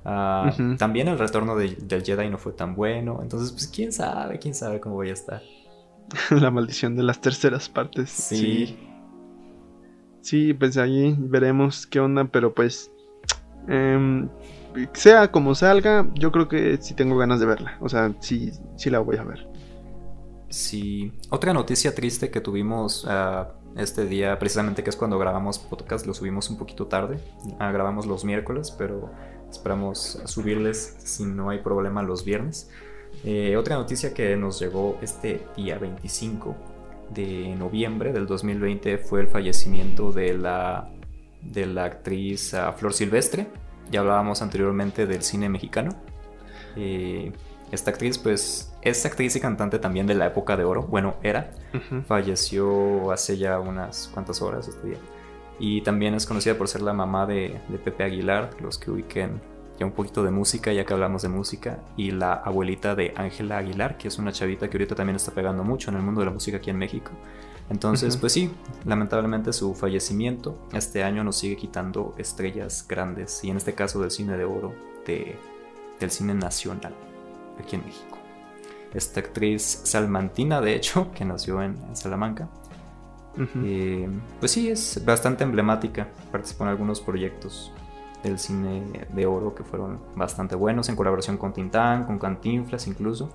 [0.05, 3.19] Ah, también el retorno del Jedi no fue tan bueno.
[3.23, 5.41] Entonces, pues quién sabe, quién sabe cómo voy a estar.
[6.31, 8.09] la maldición de las terceras partes.
[8.09, 8.77] Sí.
[10.21, 12.91] Sí, pues ahí veremos qué onda, pero pues.
[13.67, 14.29] Em,
[14.93, 17.77] sea como salga, yo creo que sí tengo ganas de verla.
[17.81, 19.47] O sea, sí, sí la voy a ver.
[20.49, 21.13] Sí.
[21.29, 26.13] Otra noticia triste que tuvimos ah, este día, precisamente que es cuando grabamos podcast, lo
[26.13, 27.19] subimos un poquito tarde.
[27.59, 29.11] Ah, grabamos los miércoles, pero
[29.49, 32.69] esperamos subirles si no hay problema los viernes.
[33.23, 36.55] Eh, otra noticia que nos llegó este día 25
[37.13, 40.89] de noviembre del 2020 fue el fallecimiento de la,
[41.41, 43.47] de la actriz ah, Flor Silvestre.
[43.91, 45.91] Ya hablábamos anteriormente del cine mexicano.
[46.75, 47.31] Eh,
[47.71, 50.83] esta actriz, pues, es actriz y cantante también de la época de oro.
[50.83, 51.51] Bueno, era.
[52.07, 54.97] Falleció hace ya unas cuantas horas este día.
[55.59, 59.39] Y también es conocida por ser la mamá de, de Pepe Aguilar, los que ubiquen
[59.85, 63.97] un poquito de música, ya que hablamos de música, y la abuelita de Ángela Aguilar,
[63.97, 66.31] que es una chavita que ahorita también está pegando mucho en el mundo de la
[66.31, 67.11] música aquí en México.
[67.69, 68.51] Entonces, pues sí,
[68.85, 74.11] lamentablemente su fallecimiento este año nos sigue quitando estrellas grandes, y en este caso del
[74.11, 74.73] cine de oro,
[75.05, 75.37] de,
[75.99, 76.93] del cine nacional,
[77.59, 78.17] aquí en México.
[78.93, 82.49] Esta actriz salmantina, de hecho, que nació en, Salamanca,
[83.63, 84.09] eh,
[84.39, 87.71] pues sí, es bastante emblemática, participó en algunos proyectos
[88.23, 93.29] del cine de oro que fueron bastante buenos en colaboración con Tintán, con Cantinflas incluso.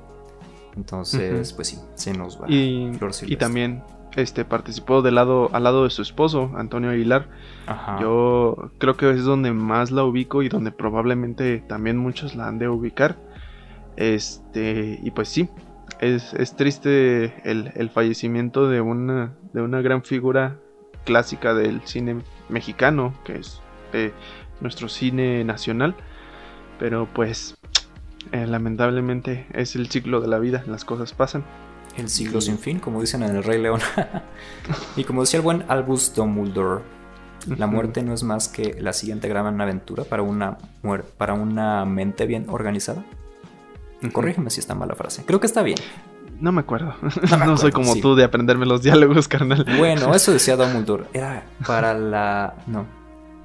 [0.77, 2.51] Entonces, pues sí, se nos va.
[2.51, 2.91] Y,
[3.27, 3.83] y también
[4.15, 7.29] este participó del lado al lado de su esposo, Antonio Aguilar.
[8.01, 12.59] Yo creo que es donde más la ubico y donde probablemente también muchos la han
[12.59, 13.17] de ubicar.
[13.97, 15.49] Este, y pues sí,
[16.01, 20.59] es, es triste el, el, fallecimiento de una, de una gran figura
[21.05, 24.13] clásica del cine mexicano, que es eh,
[24.61, 25.95] nuestro cine nacional.
[26.79, 27.57] Pero pues
[28.33, 31.45] eh, lamentablemente es el ciclo de la vida, las cosas pasan.
[31.97, 33.81] El ciclo sin fin, como dicen en El Rey León.
[34.97, 36.83] y como decía el buen Albus Dumbledore,
[37.47, 40.59] la muerte no es más que la siguiente gran aventura para una,
[41.17, 43.05] para una mente bien organizada.
[44.13, 45.25] Corrígeme si está mala frase.
[45.25, 45.79] Creo que está bien.
[46.41, 46.95] No me acuerdo.
[47.47, 49.65] No, soy como tú de aprenderme los diálogos, carnal.
[49.79, 51.05] Bueno, eso decía Dumbledore.
[51.13, 52.55] Era para la.
[52.67, 52.87] No.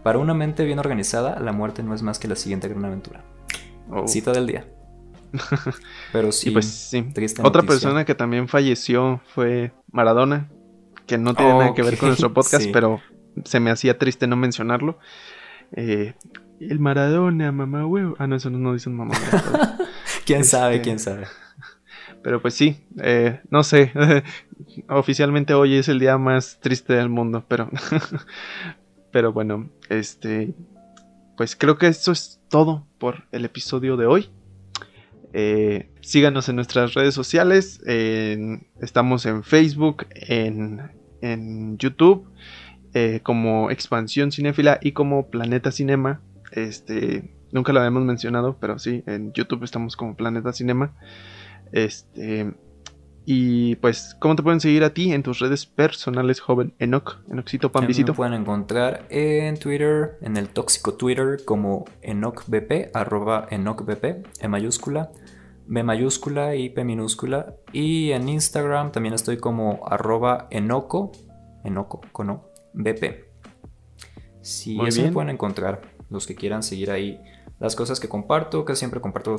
[0.03, 3.23] Para una mente bien organizada, la muerte no es más que la siguiente gran aventura.
[3.89, 4.07] Oh.
[4.07, 4.65] Cita del día.
[6.11, 7.05] Pero sí, pues sí.
[7.43, 10.49] Otra persona que también falleció fue Maradona,
[11.05, 13.01] que no tiene nada que ver con nuestro podcast, pero
[13.45, 14.99] se me hacía triste no mencionarlo.
[15.73, 16.15] Eh,
[16.59, 18.15] el Maradona, mamá huevo.
[18.19, 19.13] Ah, no, eso no, dicen mamá
[20.25, 20.75] ¿Quién sabe?
[20.75, 21.27] Este, ¿Quién sabe?
[22.23, 23.91] Pero pues sí, eh, no sé.
[24.89, 27.69] Oficialmente hoy es el día más triste del mundo, pero
[29.11, 30.53] pero bueno, este,
[31.37, 34.29] pues creo que esto es todo por el episodio de hoy.
[35.33, 37.81] Eh, síganos en nuestras redes sociales.
[38.81, 42.27] estamos en Facebook, en, en YouTube,
[42.93, 46.21] eh, como Expansión Cinéfila y como Planeta Cinema.
[46.51, 50.93] Este, nunca lo habíamos mencionado, pero sí, en YouTube estamos como Planeta Cinema.
[51.71, 52.53] Este,
[53.25, 57.19] y pues, ¿cómo te pueden seguir a ti en tus redes personales, joven Enoch?
[57.29, 58.13] Enoxito Pambisito.
[58.13, 65.11] Me pueden encontrar en Twitter, en el tóxico Twitter, como EnochBP, arroba EnochBP, E mayúscula,
[65.67, 67.55] B mayúscula y P minúscula.
[67.71, 71.11] Y en Instagram también estoy como arroba Enoco,
[71.63, 72.41] Enoco, con
[72.73, 73.29] BP.
[74.41, 77.21] Si sí, eso me pueden encontrar, los que quieran seguir ahí
[77.61, 79.37] las cosas que comparto, que siempre comparto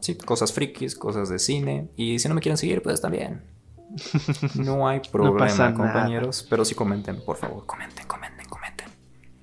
[0.00, 1.88] sí, cosas frikis, cosas de cine.
[1.96, 3.42] Y si no me quieren seguir, pues también.
[4.54, 6.46] No hay problema, compañeros.
[6.48, 7.64] Pero sí comenten, por favor.
[7.66, 8.88] Comenten, comenten, comenten.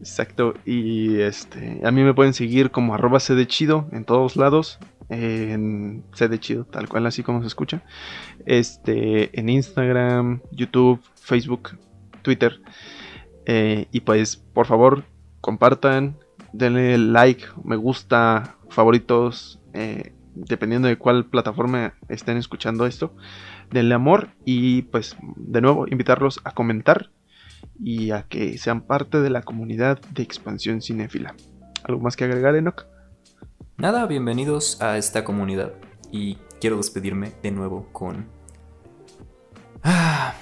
[0.00, 0.54] Exacto.
[0.64, 1.80] Y este.
[1.84, 4.78] A mí me pueden seguir como arroba chido en todos lados.
[5.08, 6.04] En
[6.38, 7.82] chido, tal cual así como se escucha.
[8.46, 9.38] Este.
[9.38, 11.78] En Instagram, YouTube, Facebook,
[12.22, 12.60] Twitter.
[13.46, 15.04] Eh, y pues, por favor,
[15.40, 16.16] compartan,
[16.52, 23.14] denle like, me gusta, favoritos, eh, dependiendo de cuál plataforma estén escuchando esto.
[23.70, 27.10] Denle amor y pues de nuevo invitarlos a comentar
[27.78, 31.34] y a que sean parte de la comunidad de expansión cinéfila.
[31.84, 32.86] ¿Algo más que agregar, Enoch?
[33.76, 35.72] Nada, bienvenidos a esta comunidad.
[36.12, 38.26] Y quiero despedirme de nuevo con...
[39.82, 40.34] Ah,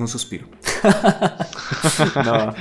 [0.00, 0.46] un suspiro.
[2.24, 2.54] no,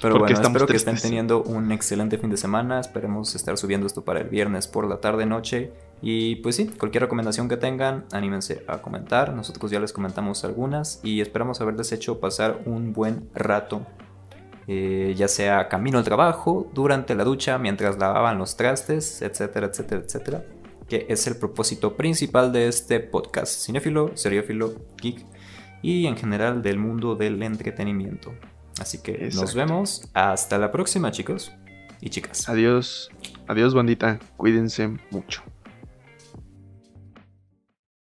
[0.00, 2.80] pero bueno, espero que estén teniendo un excelente fin de semana.
[2.80, 5.72] Esperemos estar subiendo esto para el viernes por la tarde, noche.
[6.02, 9.32] Y pues sí, cualquier recomendación que tengan, anímense a comentar.
[9.32, 13.86] Nosotros ya les comentamos algunas y esperamos haberles hecho pasar un buen rato.
[14.68, 20.02] Eh, ya sea camino al trabajo, durante la ducha, mientras lavaban los trastes, etcétera, etcétera,
[20.04, 20.44] etcétera.
[20.88, 23.64] Que es el propósito principal de este podcast.
[23.64, 25.35] Cinéfilo, seriófilo, geek
[25.82, 28.34] y en general del mundo del entretenimiento.
[28.80, 30.08] Así que nos vemos.
[30.14, 31.52] Hasta la próxima, chicos
[32.00, 32.48] y chicas.
[32.48, 33.10] Adiós.
[33.48, 34.18] Adiós, bandita.
[34.36, 35.42] Cuídense mucho.